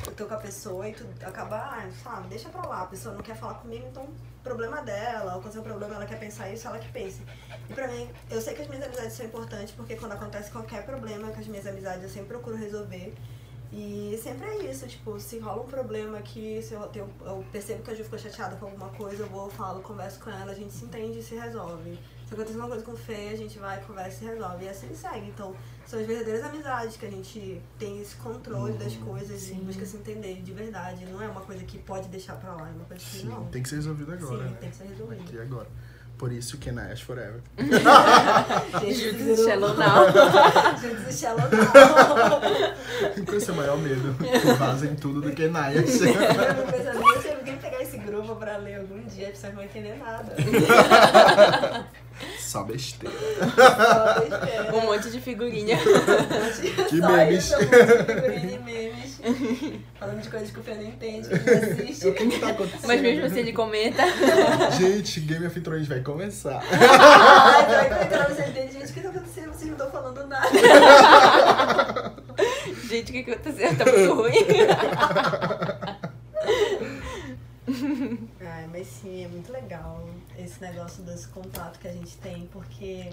eu 0.08 0.16
tô 0.16 0.26
com 0.26 0.34
a 0.34 0.38
pessoa 0.38 0.88
e 0.88 0.94
tu 0.94 1.06
acaba, 1.26 1.58
ah, 1.58 1.90
sabe, 2.04 2.28
deixa 2.30 2.50
pra 2.50 2.66
lá, 2.68 2.82
a 2.84 2.86
pessoa 2.86 3.14
não 3.16 3.22
quer 3.22 3.36
falar 3.36 3.56
comigo, 3.56 3.86
então 3.88 4.08
problema 4.44 4.82
dela, 4.82 5.34
aconteceu 5.34 5.62
um 5.62 5.64
problema, 5.64 5.96
ela 5.96 6.06
quer 6.06 6.18
pensar 6.20 6.50
isso, 6.50 6.68
ela 6.68 6.80
que 6.80 6.90
pense. 6.92 7.22
E 7.70 7.74
pra 7.74 7.88
mim, 7.88 8.10
eu 8.32 8.42
sei 8.42 8.54
que 8.56 8.62
as 8.62 8.68
minhas 8.68 8.86
amizades 8.86 9.14
são 9.14 9.26
importantes, 9.26 9.74
porque 9.74 9.96
quando 9.96 10.14
acontece 10.14 10.50
qualquer 10.52 10.86
problema 10.86 11.30
com 11.32 11.40
as 11.40 11.48
minhas 11.48 11.68
amizades, 11.68 12.04
eu 12.04 12.10
sempre 12.10 12.30
procuro 12.30 12.56
resolver. 12.56 13.14
E 13.72 14.20
sempre 14.24 14.48
é 14.48 14.58
isso, 14.72 14.88
tipo, 14.88 15.20
se 15.20 15.38
rola 15.38 15.62
um 15.62 15.68
problema 15.68 16.18
aqui, 16.18 16.60
se 16.64 16.74
eu, 16.74 16.82
tenho- 16.88 17.10
eu 17.22 17.46
percebo 17.52 17.84
que 17.84 17.92
a 17.92 17.94
Ju 17.94 18.04
ficou 18.04 18.18
chateada 18.18 18.56
com 18.56 18.66
alguma 18.66 18.90
coisa, 18.90 19.24
eu 19.24 19.28
vou, 19.30 19.48
falo, 19.50 19.82
converso 19.84 20.20
com 20.22 20.30
ela, 20.32 20.52
a 20.52 20.56
gente 20.56 20.74
se 20.74 20.86
entende 20.86 21.20
e 21.20 21.24
se 21.24 21.36
resolve. 21.36 22.00
Se 22.30 22.36
acontecer 22.36 22.58
uma 22.60 22.68
coisa 22.68 22.84
com 22.86 22.92
o 22.92 22.96
Fê, 22.96 23.30
a 23.34 23.36
gente 23.36 23.58
vai, 23.58 23.82
conversa 23.82 24.10
e 24.12 24.20
se 24.20 24.26
resolve. 24.26 24.65
E 24.65 24.70
assim 24.70 24.94
segue. 24.94 25.30
Então, 25.30 25.56
são 25.84 26.00
as 26.00 26.06
verdadeiras 26.06 26.46
amizades 26.46 26.96
que 26.96 27.08
a 27.08 27.10
gente 27.10 27.60
tem 27.80 28.00
esse 28.00 28.15
controle 28.18 28.74
das 28.74 28.94
coisas 28.98 29.42
e 29.42 29.46
Sim. 29.48 29.63
busca 29.63 29.84
se 29.84 29.98
entender 29.98 30.36
de 30.44 30.54
verdade. 30.54 31.06
Não 31.08 31.20
é 31.24 31.28
uma 31.28 31.42
coisa 31.42 31.63
que 31.63 31.80
pode 31.80 32.08
deixar 32.08 32.36
pra 32.36 32.54
lá, 32.54 32.70
é 32.70 32.72
uma 32.72 32.86
coisa 32.86 33.04
que 33.04 33.22
Sim, 33.22 33.30
não. 33.30 33.46
tem 33.46 33.63
que 33.63 33.70
ser 33.70 33.78
resolvido 33.78 34.13
agora, 34.13 34.44
Sim, 34.44 34.50
né? 34.52 34.58
tem 34.60 34.70
que 34.70 34.76
ser 34.76 34.84
resolvido. 34.84 35.22
Aqui 35.24 35.36
e 35.38 35.42
agora. 35.42 35.68
Por 36.20 36.32
isso 36.34 36.58
que 36.58 36.70
Forever. 37.06 37.42
Gente, 37.58 38.94
Juntos 38.94 39.18
virou- 39.22 39.34
e 39.34 39.46
Shallow 39.46 39.74
Now. 39.74 40.06
E 41.10 41.13
Shallow 41.13 41.39
Now. 41.50 41.60
Qual 43.26 43.34
é 43.34 43.38
o 43.38 43.42
seu 43.42 43.56
maior 43.56 43.78
medo? 43.78 44.13
Que 44.15 44.54
vazem 44.54 44.96
tudo 44.96 45.22
do 45.22 45.32
que 45.32 45.48
Nash. 45.48 45.76
Eu 45.78 45.88
fico 45.88 46.72
pensando, 46.72 47.22
se 47.22 47.30
alguém 47.30 47.58
pegar 47.58 47.82
esse 47.82 47.98
grupo 47.98 48.36
pra 48.36 48.58
ler 48.58 48.82
algum 48.82 49.02
dia, 49.04 49.30
a 49.30 49.32
pessoa 49.32 49.50
não 49.54 49.58
vai 49.58 49.65
entender 49.65 49.98
nada. 49.98 50.36
Só 52.50 52.64
besteira. 52.64 53.14
Só 53.56 54.22
besteira. 54.22 54.76
Um 54.76 54.82
monte 54.82 55.12
de 55.12 55.22
figurinha. 55.22 55.78
Que 56.90 56.98
Só 57.00 57.08
memes. 57.12 57.46
isso, 57.46 57.56
um 57.56 57.60
monte 57.60 57.70
de 57.70 58.06
figurinha 58.16 58.56
e 58.56 58.60
memes. 58.64 59.20
Falando 60.00 60.22
de 60.22 60.30
coisas 60.30 60.50
que 60.50 60.60
o 60.60 60.64
Fê 60.64 60.74
não 60.74 60.82
entende, 60.84 61.30
que 61.30 61.36
não 61.52 61.58
assiste. 61.84 62.08
O 62.08 62.14
que 62.16 62.28
que 62.28 62.40
tá 62.40 62.50
acontecendo? 62.50 62.88
Mas 62.88 63.02
mesmo 63.02 63.26
assim 63.28 63.40
ele 63.42 63.54
comenta. 63.54 64.02
Gente, 64.80 65.20
Game 65.20 65.46
of 65.46 65.62
Thrones 65.62 65.88
vai 65.88 66.00
começar. 66.00 66.64
Ai, 66.72 67.66
vai 67.68 67.90
comentar 67.90 68.26
pra 68.26 68.34
vocês 68.34 68.50
dele, 68.52 68.72
gente, 68.72 68.90
o 68.90 68.94
que 68.96 69.02
tá 69.02 69.10
acontecendo? 69.10 69.54
Vocês 69.54 69.66
não 69.68 69.74
estão 69.74 69.92
falando 69.92 70.26
nada. 70.28 70.50
Gente, 72.90 73.10
o 73.12 73.14
que 73.14 73.24
que 73.24 73.32
aconteceu? 73.32 73.76
Tá 73.78 73.86
muito 73.86 74.14
ruim. 74.16 74.34
Ai, 78.41 78.67
mas 78.67 78.88
sim, 78.88 79.25
é 79.25 79.28
muito 79.28 79.52
legal 79.52 80.08
esse 80.38 80.62
negócio 80.62 81.04
desse 81.04 81.28
contato 81.30 81.80
que 81.80 81.88
a 81.88 81.91
gente 81.91 82.17
tem, 82.17 82.47
porque 82.47 83.12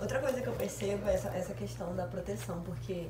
outra 0.00 0.18
coisa 0.18 0.40
que 0.40 0.46
eu 0.46 0.54
percebo 0.54 1.08
é 1.08 1.14
essa, 1.14 1.28
essa 1.28 1.54
questão 1.54 1.94
da 1.94 2.06
proteção, 2.06 2.60
porque 2.62 3.08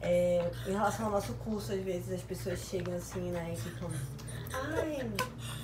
é, 0.00 0.50
em 0.66 0.72
relação 0.72 1.06
ao 1.06 1.12
nosso 1.12 1.32
curso, 1.34 1.72
às 1.72 1.80
vezes 1.80 2.12
as 2.12 2.22
pessoas 2.22 2.60
chegam 2.60 2.94
assim, 2.94 3.30
né, 3.30 3.52
e 3.52 3.56
ficam, 3.56 3.90
ai, 4.52 5.10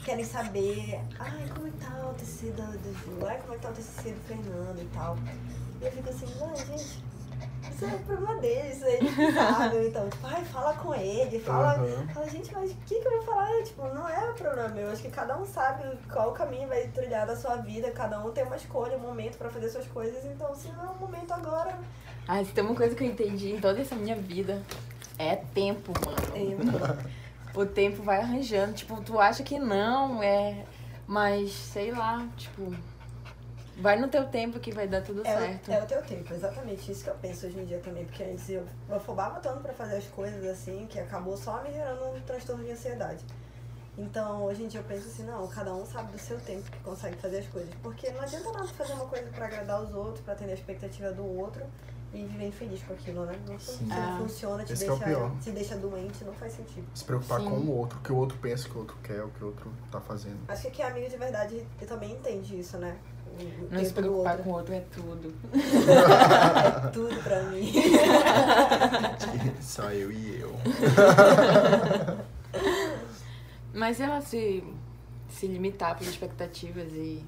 querem 0.04 0.24
saber, 0.24 1.00
ai, 1.18 1.48
como 1.54 1.68
é 1.68 1.70
que 1.70 1.76
tá 1.78 2.08
o 2.10 2.14
TCC 2.14 2.50
da, 2.50 2.64
da 2.64 2.92
Ju, 2.92 3.26
ai, 3.26 3.40
como 3.40 3.54
é 3.54 3.56
que 3.56 3.62
tá 3.62 3.70
o 3.70 3.72
TCC 3.72 4.10
do 4.12 4.20
Fernando 4.26 4.82
e 4.82 4.88
tal. 4.92 5.16
E 5.80 5.84
eu 5.84 5.92
fico 5.92 6.08
assim, 6.08 6.26
ai, 6.40 6.56
gente, 6.56 7.02
isso 7.70 7.84
é 7.84 7.88
problema 8.06 8.40
dele, 8.40 8.68
isso 8.72 8.84
aí 8.84 8.94
ele 8.96 9.32
sabe, 9.32 9.88
então, 9.88 10.08
tipo, 10.10 10.26
ai, 10.26 10.44
fala 10.44 10.74
com 10.74 10.94
ele, 10.94 11.38
fala, 11.40 11.74
Aham. 11.74 12.08
Fala, 12.12 12.28
gente, 12.28 12.52
mas 12.52 12.70
o 12.70 12.74
que, 12.86 13.00
que 13.00 13.06
eu 13.06 13.12
vou 13.12 13.22
falar? 13.22 13.62
Tipo, 13.62 13.88
não 13.94 14.08
é 14.08 14.32
problema 14.32 14.68
meu. 14.68 14.90
Acho 14.90 15.02
que 15.02 15.10
cada 15.10 15.36
um 15.38 15.44
sabe 15.46 15.84
qual 16.12 16.32
caminho 16.32 16.68
vai 16.68 16.86
trilhar 16.88 17.26
da 17.26 17.36
sua 17.36 17.56
vida. 17.56 17.90
Cada 17.90 18.18
um 18.20 18.30
tem 18.30 18.44
uma 18.44 18.56
escolha, 18.56 18.96
um 18.96 19.00
momento 19.00 19.38
pra 19.38 19.48
fazer 19.50 19.68
suas 19.68 19.86
coisas. 19.86 20.24
Então, 20.24 20.54
se 20.54 20.68
não 20.72 20.84
é 20.86 20.88
o 20.90 20.94
momento 20.96 21.32
agora, 21.32 21.78
Ai, 22.28 22.44
se 22.44 22.52
tem 22.52 22.64
uma 22.64 22.74
coisa 22.74 22.94
que 22.94 23.02
eu 23.02 23.08
entendi 23.08 23.50
em 23.52 23.60
toda 23.60 23.80
essa 23.80 23.94
minha 23.96 24.14
vida, 24.16 24.62
é 25.18 25.36
tempo, 25.36 25.92
mano. 26.04 26.36
é, 26.36 27.12
O 27.54 27.66
tempo 27.66 28.02
vai 28.02 28.20
arranjando. 28.20 28.72
Tipo, 28.72 29.00
tu 29.02 29.18
acha 29.20 29.42
que 29.42 29.58
não, 29.58 30.22
é. 30.22 30.64
Mas, 31.06 31.50
sei 31.52 31.90
lá, 31.90 32.26
tipo. 32.36 32.74
Vai 33.78 33.98
no 33.98 34.06
teu 34.08 34.26
tempo 34.26 34.60
que 34.60 34.70
vai 34.70 34.86
dar 34.86 35.02
tudo 35.02 35.26
é, 35.26 35.32
certo. 35.38 35.70
é 35.70 35.82
o 35.82 35.86
teu 35.86 36.02
tempo. 36.02 36.32
Exatamente 36.34 36.92
isso 36.92 37.04
que 37.04 37.10
eu 37.10 37.14
penso 37.14 37.46
hoje 37.46 37.58
em 37.58 37.64
dia 37.64 37.78
também. 37.78 38.04
Porque 38.04 38.22
antes 38.22 38.48
eu 38.50 38.64
afobava 38.90 39.40
tanto 39.40 39.60
pra 39.60 39.72
fazer 39.72 39.96
as 39.96 40.06
coisas 40.06 40.44
assim, 40.44 40.86
que 40.88 40.98
acabou 40.98 41.36
só 41.36 41.62
me 41.62 41.72
gerando 41.72 42.04
um 42.04 42.20
transtorno 42.20 42.62
de 42.64 42.70
ansiedade. 42.70 43.24
Então, 43.96 44.44
hoje 44.44 44.62
em 44.62 44.68
dia 44.68 44.80
eu 44.80 44.84
penso 44.84 45.06
assim, 45.08 45.22
não, 45.24 45.46
cada 45.48 45.74
um 45.74 45.84
sabe 45.84 46.12
do 46.12 46.18
seu 46.18 46.38
tempo 46.40 46.70
que 46.70 46.78
consegue 46.80 47.16
fazer 47.16 47.38
as 47.38 47.46
coisas. 47.48 47.70
Porque 47.82 48.10
não 48.10 48.22
adianta 48.22 48.50
nada 48.52 48.66
fazer 48.68 48.92
uma 48.94 49.06
coisa 49.06 49.28
pra 49.30 49.46
agradar 49.46 49.82
os 49.82 49.94
outros, 49.94 50.20
pra 50.24 50.32
atender 50.34 50.52
a 50.52 50.54
expectativa 50.54 51.12
do 51.12 51.24
outro 51.24 51.62
e 52.14 52.24
viver 52.24 52.48
infeliz 52.48 52.82
com 52.82 52.92
aquilo, 52.92 53.24
né? 53.24 53.34
Não, 53.48 53.58
se 53.58 53.82
não 53.84 53.96
Ah, 53.96 54.16
funciona, 54.18 54.64
te 54.64 54.72
esse 54.74 54.84
é 54.84 54.88
deixa, 54.88 55.04
pior. 55.04 55.30
te 55.42 55.50
deixa 55.50 55.76
doente, 55.76 56.24
não 56.24 56.32
faz 56.34 56.52
sentido. 56.52 56.86
Se 56.94 57.04
preocupar 57.04 57.40
Sim. 57.40 57.48
com 57.50 57.56
o 57.56 57.76
outro, 57.78 57.98
o 57.98 58.02
que 58.02 58.12
o 58.12 58.16
outro 58.16 58.36
pensa, 58.38 58.66
o 58.66 58.70
que 58.70 58.76
o 58.76 58.80
outro 58.80 58.96
quer, 59.02 59.22
o 59.24 59.28
que 59.30 59.44
o 59.44 59.46
outro 59.48 59.72
tá 59.90 60.00
fazendo. 60.00 60.38
Acho 60.48 60.62
que 60.62 60.70
quem 60.70 60.84
é 60.84 60.88
amigo 60.88 61.08
de 61.08 61.16
verdade 61.16 61.66
também 61.86 62.12
entende 62.12 62.58
isso, 62.58 62.76
né? 62.78 62.96
O 63.70 63.74
Não 63.74 63.84
se 63.84 63.92
preocupar 63.92 64.38
com 64.38 64.50
o 64.50 64.52
outro 64.54 64.74
é 64.74 64.80
tudo. 64.80 65.34
É 66.84 66.88
tudo 66.88 67.22
pra 67.22 67.42
mim. 67.44 67.72
Só 69.60 69.90
eu 69.90 70.12
e 70.12 70.40
eu. 70.40 70.52
Mas 73.72 74.00
ela 74.00 74.20
se, 74.20 74.62
se 75.28 75.46
limitar 75.46 75.96
por 75.96 76.06
expectativas 76.06 76.92
e. 76.92 77.24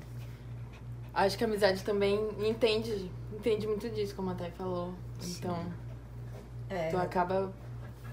Acho 1.12 1.38
que 1.38 1.45
a 1.45 1.47
amizade 1.47 1.83
também 1.85 2.29
entende, 2.40 3.11
entende 3.33 3.67
muito 3.67 3.88
disso, 3.88 4.14
como 4.14 4.31
a 4.31 4.35
Thay 4.35 4.51
falou. 4.51 4.93
Então, 5.23 5.64
É, 6.69 6.88
tu 6.90 6.97
acaba 6.99 7.53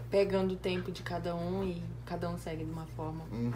pegando 0.10 0.54
o 0.54 0.58
tempo 0.58 0.92
de 0.92 1.02
cada 1.02 1.36
um 1.36 1.64
e 1.64 1.82
cada 2.06 2.30
um 2.30 2.38
segue 2.38 2.64
de 2.64 2.72
uma 2.72 2.86
forma. 2.86 3.24
Uhum. 3.32 3.52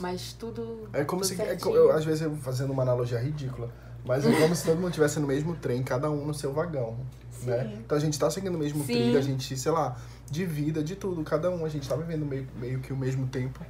Mas 0.00 0.32
tudo. 0.32 0.88
É 0.92 1.04
como 1.04 1.22
tudo 1.22 1.34
se. 1.34 1.42
é 1.42 1.58
eu, 1.62 1.90
às 1.90 2.04
vezes 2.04 2.22
eu 2.22 2.34
fazendo 2.36 2.72
uma 2.72 2.82
analogia 2.82 3.18
ridícula. 3.18 3.70
Mas 4.04 4.24
é 4.24 4.40
como 4.40 4.54
se 4.54 4.64
todo 4.64 4.76
mundo 4.76 4.88
estivesse 4.88 5.20
no 5.20 5.26
mesmo 5.26 5.54
trem, 5.56 5.82
cada 5.82 6.10
um 6.10 6.24
no 6.24 6.32
seu 6.32 6.52
vagão. 6.52 6.96
Né? 7.42 7.64
Sim. 7.64 7.78
Então 7.84 7.98
a 7.98 8.00
gente 8.00 8.18
tá 8.18 8.30
seguindo 8.30 8.54
o 8.54 8.58
mesmo 8.58 8.80
Sim. 8.84 8.92
trilho, 8.92 9.18
a 9.18 9.20
gente, 9.20 9.56
sei 9.56 9.70
lá, 9.70 9.96
de 10.30 10.44
vida, 10.44 10.82
de 10.82 10.96
tudo, 10.96 11.22
cada 11.22 11.50
um, 11.50 11.64
a 11.64 11.68
gente 11.68 11.88
tá 11.88 11.94
vivendo 11.94 12.24
meio, 12.24 12.46
meio 12.56 12.80
que 12.80 12.92
o 12.92 12.96
mesmo 12.96 13.26
tempo. 13.26 13.60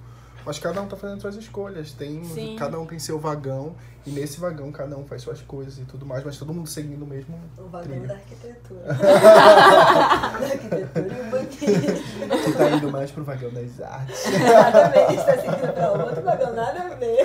Mas 0.44 0.58
cada 0.58 0.80
um 0.80 0.86
tá 0.86 0.96
fazendo 0.96 1.20
suas 1.20 1.36
escolhas. 1.36 1.92
Tem, 1.92 2.24
Sim. 2.24 2.56
cada 2.58 2.78
um 2.80 2.86
tem 2.86 2.98
seu 2.98 3.18
vagão, 3.18 3.74
e 4.06 4.10
nesse 4.10 4.40
vagão 4.40 4.72
cada 4.72 4.96
um 4.96 5.04
faz 5.06 5.20
suas 5.22 5.42
coisas 5.42 5.78
e 5.78 5.82
tudo 5.82 6.06
mais, 6.06 6.24
mas 6.24 6.38
todo 6.38 6.54
mundo 6.54 6.66
seguindo 6.68 7.02
o 7.02 7.06
mesmo 7.06 7.38
O 7.58 7.64
vagão 7.68 7.88
trilho. 7.90 8.08
da 8.08 8.14
arquitetura. 8.14 8.80
da 8.88 10.46
arquitetura 10.46 11.06
e 11.06 11.20
urbanismo. 11.20 12.28
Você 12.30 12.52
tá 12.52 12.70
indo 12.70 12.90
mais 12.90 13.10
pro 13.10 13.24
vagão 13.24 13.50
das 13.50 13.78
artes. 13.80 14.24
Nada 14.40 14.86
a 14.86 14.88
ver, 14.88 15.04
a 15.04 15.10
gente 15.10 15.24
tá 15.26 15.36
seguindo 15.36 15.72
pra 15.74 15.92
outro 15.92 16.22
vagão, 16.22 16.54
nada 16.54 16.80
a 16.80 16.88
ver. 16.94 17.18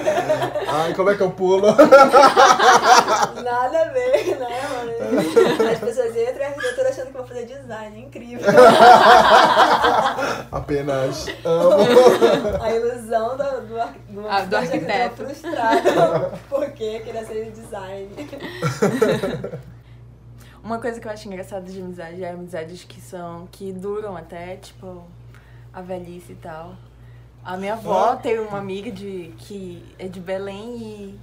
Ai, 0.68 0.94
como 0.94 1.10
é 1.10 1.16
que 1.16 1.24
eu 1.24 1.32
pulo? 1.32 1.68
Nada 1.68 1.86
a 3.82 3.86
ver, 3.90 4.38
né, 4.40 4.62
mano? 4.74 4.92
As 5.72 5.80
pessoas 5.80 6.10
entram 6.16 6.42
e 6.42 6.44
a 6.44 6.48
arquitetura 6.50 6.92
que 6.92 6.93
fazer 7.46 7.62
design, 7.62 8.00
incrível. 8.02 8.50
Apenas 10.52 11.28
amo. 11.46 11.84
A 12.62 12.72
ilusão 12.74 13.38
do, 13.38 13.68
do, 13.68 13.82
ar- 13.82 13.96
do, 14.10 14.28
Ah, 14.30 14.42
do 14.42 14.56
arquiteto. 14.58 15.16
frustrado 15.18 16.38
porque 16.50 17.00
queria 17.00 17.26
ser 17.26 17.52
design. 17.52 18.10
Uma 20.64 20.80
coisa 20.80 21.00
que 21.00 21.08
eu 21.08 21.12
acho 21.12 21.28
engraçada 21.28 21.70
de 21.70 21.80
amizade 21.82 22.24
é 22.24 22.30
amizades 22.32 22.84
que 22.84 23.02
são. 23.02 23.48
que 23.52 23.72
duram 23.74 24.16
até, 24.16 24.56
tipo, 24.58 25.04
a 25.74 25.82
velhice 25.82 26.34
e 26.34 26.36
tal. 26.36 26.76
A 27.44 27.58
minha 27.58 27.74
avó 27.74 28.12
Ah. 28.12 28.16
tem 28.16 28.40
uma 28.40 28.58
amiga 28.60 28.90
de, 28.90 29.34
que 29.38 29.84
é 30.00 30.08
de 30.08 30.20
Belém 30.20 30.78
e. 30.78 31.20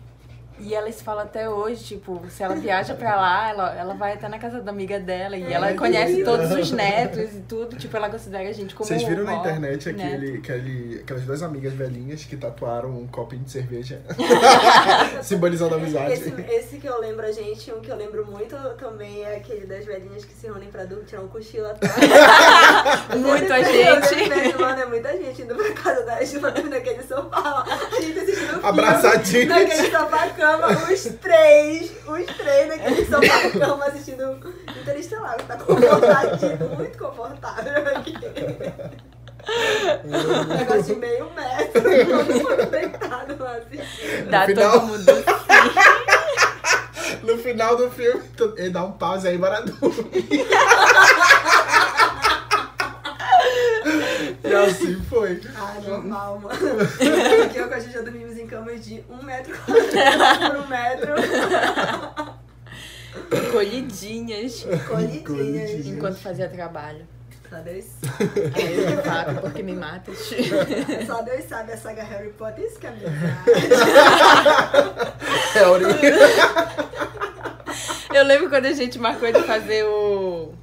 E 0.60 0.74
ela 0.74 0.90
se 0.90 1.02
fala 1.02 1.22
até 1.22 1.48
hoje, 1.48 1.84
tipo, 1.84 2.20
se 2.28 2.42
ela 2.42 2.54
viaja 2.54 2.94
pra 2.94 3.16
lá, 3.16 3.48
ela, 3.50 3.74
ela 3.74 3.94
vai 3.94 4.14
até 4.14 4.28
na 4.28 4.38
casa 4.38 4.60
da 4.60 4.70
amiga 4.70 4.98
dela 4.98 5.36
e 5.36 5.52
ela 5.52 5.72
conhece 5.74 6.22
todos 6.24 6.50
os 6.50 6.70
netos 6.70 7.34
e 7.34 7.40
tudo, 7.48 7.76
tipo, 7.76 7.96
ela 7.96 8.08
considera 8.10 8.48
a 8.48 8.52
gente 8.52 8.74
como 8.74 8.86
Vocês 8.86 9.02
viram 9.02 9.24
na 9.24 9.36
internet 9.36 9.88
aquele, 9.88 10.38
aquele, 10.38 11.00
aquelas 11.00 11.24
duas 11.24 11.42
amigas 11.42 11.72
velhinhas 11.72 12.24
que 12.24 12.36
tatuaram 12.36 12.90
um 12.90 13.06
copinho 13.06 13.42
de 13.42 13.50
cerveja 13.50 14.00
simbolizando 15.22 15.74
a 15.74 15.78
amizade? 15.78 16.12
Esse, 16.12 16.34
esse 16.48 16.76
que 16.78 16.86
eu 16.86 17.00
lembro, 17.00 17.26
a 17.26 17.32
gente, 17.32 17.72
um 17.72 17.80
que 17.80 17.90
eu 17.90 17.96
lembro 17.96 18.26
muito 18.26 18.56
também 18.78 19.22
é 19.22 19.36
aquele 19.36 19.66
das 19.66 19.84
velhinhas 19.84 20.24
que 20.24 20.34
se 20.34 20.46
reúnem 20.46 20.68
pra 20.68 20.84
dormir, 20.84 21.06
tirar 21.06 21.22
um 21.22 21.28
cochilo 21.28 21.66
atrás. 21.66 21.94
Muita 23.16 23.60
Eu 23.60 24.02
gente. 24.02 24.58
Mano, 24.58 24.80
é 24.80 24.86
muita 24.86 25.16
gente 25.16 25.42
indo 25.42 25.54
pra 25.54 25.72
casa 25.72 26.04
da 26.04 26.24
Ju, 26.24 26.40
dormir 26.40 26.68
naquele 26.70 27.02
sofá. 27.02 27.64
A 27.66 28.00
gente 28.00 28.18
assistindo 28.18 28.39
filme, 28.50 28.68
Abraçadinhos. 28.68 29.48
Naquele 29.48 29.90
sofá-cama, 29.90 30.66
os 30.92 31.02
três, 31.20 31.90
os 32.06 32.36
três 32.36 32.68
naquele 32.68 33.04
sofá-cama 33.06 33.84
assistindo 33.86 34.54
Interestelar. 34.80 35.36
Tá 35.42 35.56
confortável, 35.56 36.68
muito 36.76 36.98
confortável 36.98 37.88
aqui. 37.96 38.14
Um 40.04 40.44
negócio 40.54 40.82
de 40.82 40.94
meio 40.96 41.30
metro, 41.34 41.82
todo 41.82 42.34
mundo 42.34 42.70
deitado 42.70 43.36
lá 43.42 43.56
assistindo. 43.56 44.30
Dá 44.30 44.40
No 44.40 44.46
final- 44.46 44.72
todo 44.72 44.86
mundo. 44.86 45.04
No 47.22 47.36
final 47.38 47.76
do 47.76 47.90
filme, 47.90 48.22
tu- 48.36 48.54
ele 48.56 48.70
dá 48.70 48.82
um 48.84 48.92
pause 48.92 49.28
aí 49.28 49.38
para 49.38 49.60
dormir. 49.60 50.00
E 54.42 54.54
assim 54.54 55.00
foi. 55.08 55.40
Ah, 55.56 55.74
normal, 55.86 56.38
mano. 56.40 56.58
Porque 56.58 57.58
eu 57.58 57.68
com 57.68 57.74
a 57.74 57.78
gente 57.78 57.92
já 57.92 58.00
dormimos 58.00 58.29
em 58.29 58.29
camas 58.50 58.84
de 58.84 59.02
um 59.08 59.22
metro 59.22 59.56
por 59.64 60.56
um 60.56 60.66
metro. 60.66 61.14
Colhidinhas. 63.52 64.64
Colhidinhas. 64.88 65.22
Colhidinhas. 65.22 65.86
Enquanto 65.86 66.16
fazia 66.16 66.48
trabalho. 66.48 67.06
Só 67.48 67.56
Deus, 67.62 67.86
Aí 68.54 68.92
eu 68.92 69.02
falo, 69.02 69.40
porque 69.40 69.60
me 69.60 69.74
matas. 69.74 70.18
só 71.04 71.20
Deus 71.22 71.44
sabe 71.48 71.72
a 71.72 71.76
saga 71.76 72.04
Harry 72.04 72.30
Potter, 72.30 72.64
isso 72.64 72.78
que 72.78 72.86
é 72.86 72.90
amizade. 72.90 73.16
É. 78.12 78.16
Eu 78.16 78.24
lembro 78.24 78.48
quando 78.50 78.66
a 78.66 78.72
gente 78.72 79.00
marcou 79.00 79.32
de 79.32 79.42
fazer 79.42 79.84
o. 79.84 80.54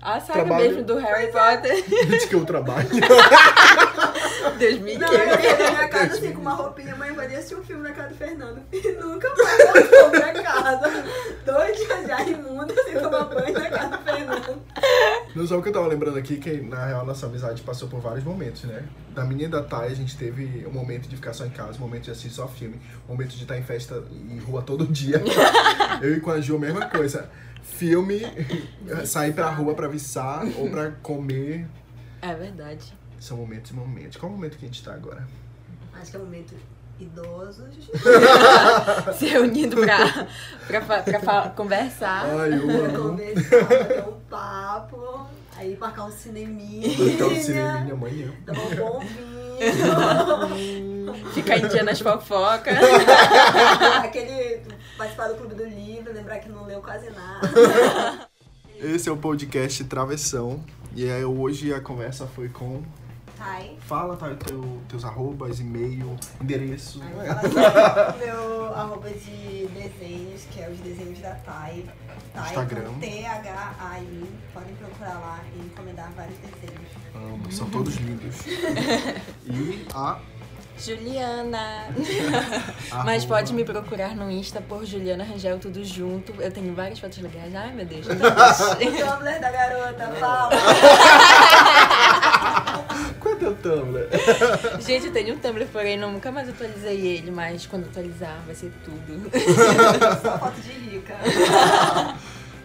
A 0.00 0.20
saga 0.20 0.44
Trabalho. 0.44 0.64
mesmo 0.64 0.84
do 0.84 0.96
Harry 0.98 1.32
Potter. 1.32 1.84
Diz 2.08 2.24
que 2.26 2.34
eu 2.34 2.44
trabalho. 2.44 2.88
Deus 4.58 4.78
me 4.80 4.96
Não, 4.96 5.12
eu 5.12 5.40
ia 5.40 5.58
na 5.58 5.70
minha 5.70 5.88
casa 5.88 6.14
assim 6.14 6.32
com 6.32 6.40
uma 6.40 6.54
roupinha, 6.54 6.94
mãe, 6.96 7.12
vai 7.12 7.26
assistir 7.34 7.56
um 7.56 7.64
filme 7.64 7.82
na 7.82 7.92
casa 7.92 8.08
do 8.08 8.14
Fernando. 8.14 8.60
E 8.72 8.92
nunca 8.92 9.28
mais 9.34 9.88
voltou 9.90 10.10
pra 10.10 10.42
casa. 10.42 11.04
Dois 11.44 11.76
dias 11.76 12.06
já 12.06 12.22
imundo 12.22 12.74
sem 12.84 12.94
tomar 12.94 13.24
banho 13.24 13.52
na 13.52 13.70
casa 13.70 13.96
do 13.96 14.04
Fernando. 14.04 14.62
Não 15.34 15.46
só 15.46 15.58
o 15.58 15.62
que 15.62 15.68
eu 15.68 15.72
tava 15.72 15.86
lembrando 15.86 16.18
aqui, 16.18 16.36
que 16.36 16.60
na 16.60 16.86
real 16.86 17.04
nossa 17.04 17.26
amizade 17.26 17.62
passou 17.62 17.88
por 17.88 18.00
vários 18.00 18.24
momentos, 18.24 18.64
né? 18.64 18.84
Da 19.10 19.24
minha 19.24 19.46
e 19.46 19.48
da 19.48 19.62
Thay, 19.62 19.88
a 19.88 19.94
gente 19.94 20.16
teve 20.16 20.64
um 20.66 20.72
momento 20.72 21.08
de 21.08 21.16
ficar 21.16 21.32
só 21.32 21.44
em 21.44 21.50
casa, 21.50 21.76
um 21.78 21.80
momento 21.80 22.04
de 22.04 22.10
assistir 22.12 22.30
só 22.30 22.46
filme, 22.46 22.80
um 23.08 23.12
momento 23.12 23.30
de 23.30 23.42
estar 23.42 23.58
em 23.58 23.62
festa 23.62 24.02
em 24.12 24.38
rua 24.38 24.62
todo 24.62 24.86
dia. 24.86 25.22
eu 26.02 26.14
e 26.16 26.20
com 26.20 26.30
a 26.30 26.40
Ju, 26.40 26.56
a 26.56 26.60
mesma 26.60 26.86
coisa. 26.86 27.28
Filme, 27.62 28.20
sair 29.06 29.32
pra 29.32 29.50
rua 29.50 29.74
pra 29.74 29.88
viçar 29.88 30.44
ou 30.56 30.68
pra 30.70 30.90
comer. 31.02 31.66
É 32.22 32.34
verdade. 32.34 32.92
São 33.20 33.36
momentos 33.36 33.70
e 33.70 33.74
momentos. 33.74 34.16
Qual 34.16 34.30
o 34.30 34.34
momento 34.34 34.56
que 34.58 34.64
a 34.64 34.68
gente 34.68 34.82
tá 34.82 34.92
agora? 34.94 35.26
Acho 36.00 36.10
que 36.10 36.16
é 36.16 36.20
o 36.20 36.24
momento 36.24 36.54
idosos. 37.00 37.90
Se 39.18 39.26
reunindo 39.26 39.76
pra, 39.76 40.26
pra, 40.66 41.02
pra 41.02 41.20
fa- 41.20 41.48
conversar. 41.50 42.24
Ai, 42.26 42.54
eu 42.54 42.66
Pra 42.66 42.74
amo. 42.98 43.08
conversar, 43.10 43.64
bater 43.64 44.04
um 44.08 44.20
papo. 44.28 45.26
Aí 45.56 45.76
marcar 45.76 46.04
um 46.06 46.10
cineminha. 46.10 46.88
Botar 46.96 47.26
o 47.26 47.36
cineminha 47.36 47.92
amanhã. 47.94 48.32
Tomar 48.46 48.62
um 48.62 48.76
bom 48.76 49.00
vinho. 49.00 49.37
Ficar 51.34 51.58
em 51.58 51.68
dia 51.68 51.82
nas 51.82 52.00
fofocas. 52.00 52.74
Aquele. 54.04 54.62
Participar 54.96 55.28
do 55.28 55.34
clube 55.36 55.54
do 55.54 55.64
livro, 55.64 56.12
lembrar 56.12 56.38
que 56.38 56.48
não 56.48 56.66
leu 56.66 56.80
quase 56.80 57.08
nada. 57.10 58.28
Esse 58.80 59.08
é 59.08 59.12
o 59.12 59.16
podcast 59.16 59.84
Travessão. 59.84 60.64
E 60.94 61.08
aí 61.08 61.24
hoje 61.24 61.72
a 61.72 61.80
conversa 61.80 62.26
foi 62.26 62.48
com. 62.48 62.82
Thay. 63.38 63.78
Fala, 63.80 64.16
tá, 64.16 64.34
teu, 64.34 64.80
teus 64.88 65.04
arrobas, 65.04 65.60
e-mail, 65.60 66.16
endereço. 66.40 67.00
Falo 67.00 67.20
assim, 67.20 68.18
meu 68.26 68.74
arroba 68.74 69.08
de 69.10 69.66
desenhos, 69.68 70.42
que 70.50 70.60
é 70.60 70.68
os 70.68 70.78
desenhos 70.80 71.20
da 71.20 71.34
Thay. 71.36 71.88
Thay 72.34 72.46
Instagram. 72.46 72.92
T-H-A-I. 73.00 74.24
Podem 74.52 74.74
procurar 74.74 75.18
lá 75.20 75.40
e 75.56 75.60
encomendar 75.60 76.10
vários 76.16 76.36
desenhos. 76.38 76.88
Amo, 77.14 77.52
são 77.52 77.70
todos 77.70 77.96
lindos. 77.96 78.36
E 79.46 79.86
a. 79.94 80.20
Juliana. 80.78 81.86
Mas 83.04 83.24
pode 83.24 83.52
me 83.52 83.64
procurar 83.64 84.14
no 84.14 84.30
Insta 84.30 84.60
por 84.60 84.84
Juliana 84.84 85.24
Rangel, 85.24 85.58
tudo 85.58 85.84
junto. 85.84 86.32
Eu 86.40 86.52
tenho 86.52 86.72
várias 86.74 87.00
fotos 87.00 87.18
legais. 87.18 87.52
Ai, 87.54 87.72
meu 87.72 87.84
Deus. 87.84 88.06
Tumblr 88.06 89.40
da 89.40 89.50
garota, 89.50 90.06
fala. 90.20 90.50
Qual 93.20 93.34
é 93.34 93.38
teu 93.38 93.54
Tumblr? 93.56 94.08
Gente, 94.80 95.06
eu 95.06 95.12
tenho 95.12 95.34
um 95.34 95.38
Tumblr, 95.38 95.66
porém 95.72 95.98
nunca 95.98 96.30
mais 96.30 96.48
atualizei 96.48 97.06
ele, 97.06 97.30
mas 97.30 97.66
quando 97.66 97.84
atualizar 97.84 98.42
vai 98.46 98.54
ser 98.54 98.72
tudo. 98.84 99.30
Só 100.22 100.38
foto 100.38 100.60
de 100.60 100.70
rica. 100.72 101.16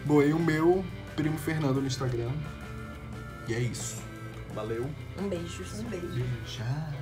Bom, 0.05 0.21
e 0.21 0.33
o 0.33 0.39
meu 0.39 0.83
primo 1.15 1.37
Fernando 1.37 1.81
no 1.81 1.87
Instagram. 1.87 2.31
E 3.47 3.53
é 3.53 3.59
isso. 3.59 4.01
Valeu. 4.53 4.89
Um 5.19 5.27
beijo. 5.27 5.63
Um 5.79 5.83
beijo. 5.83 6.25
Já. 6.45 6.93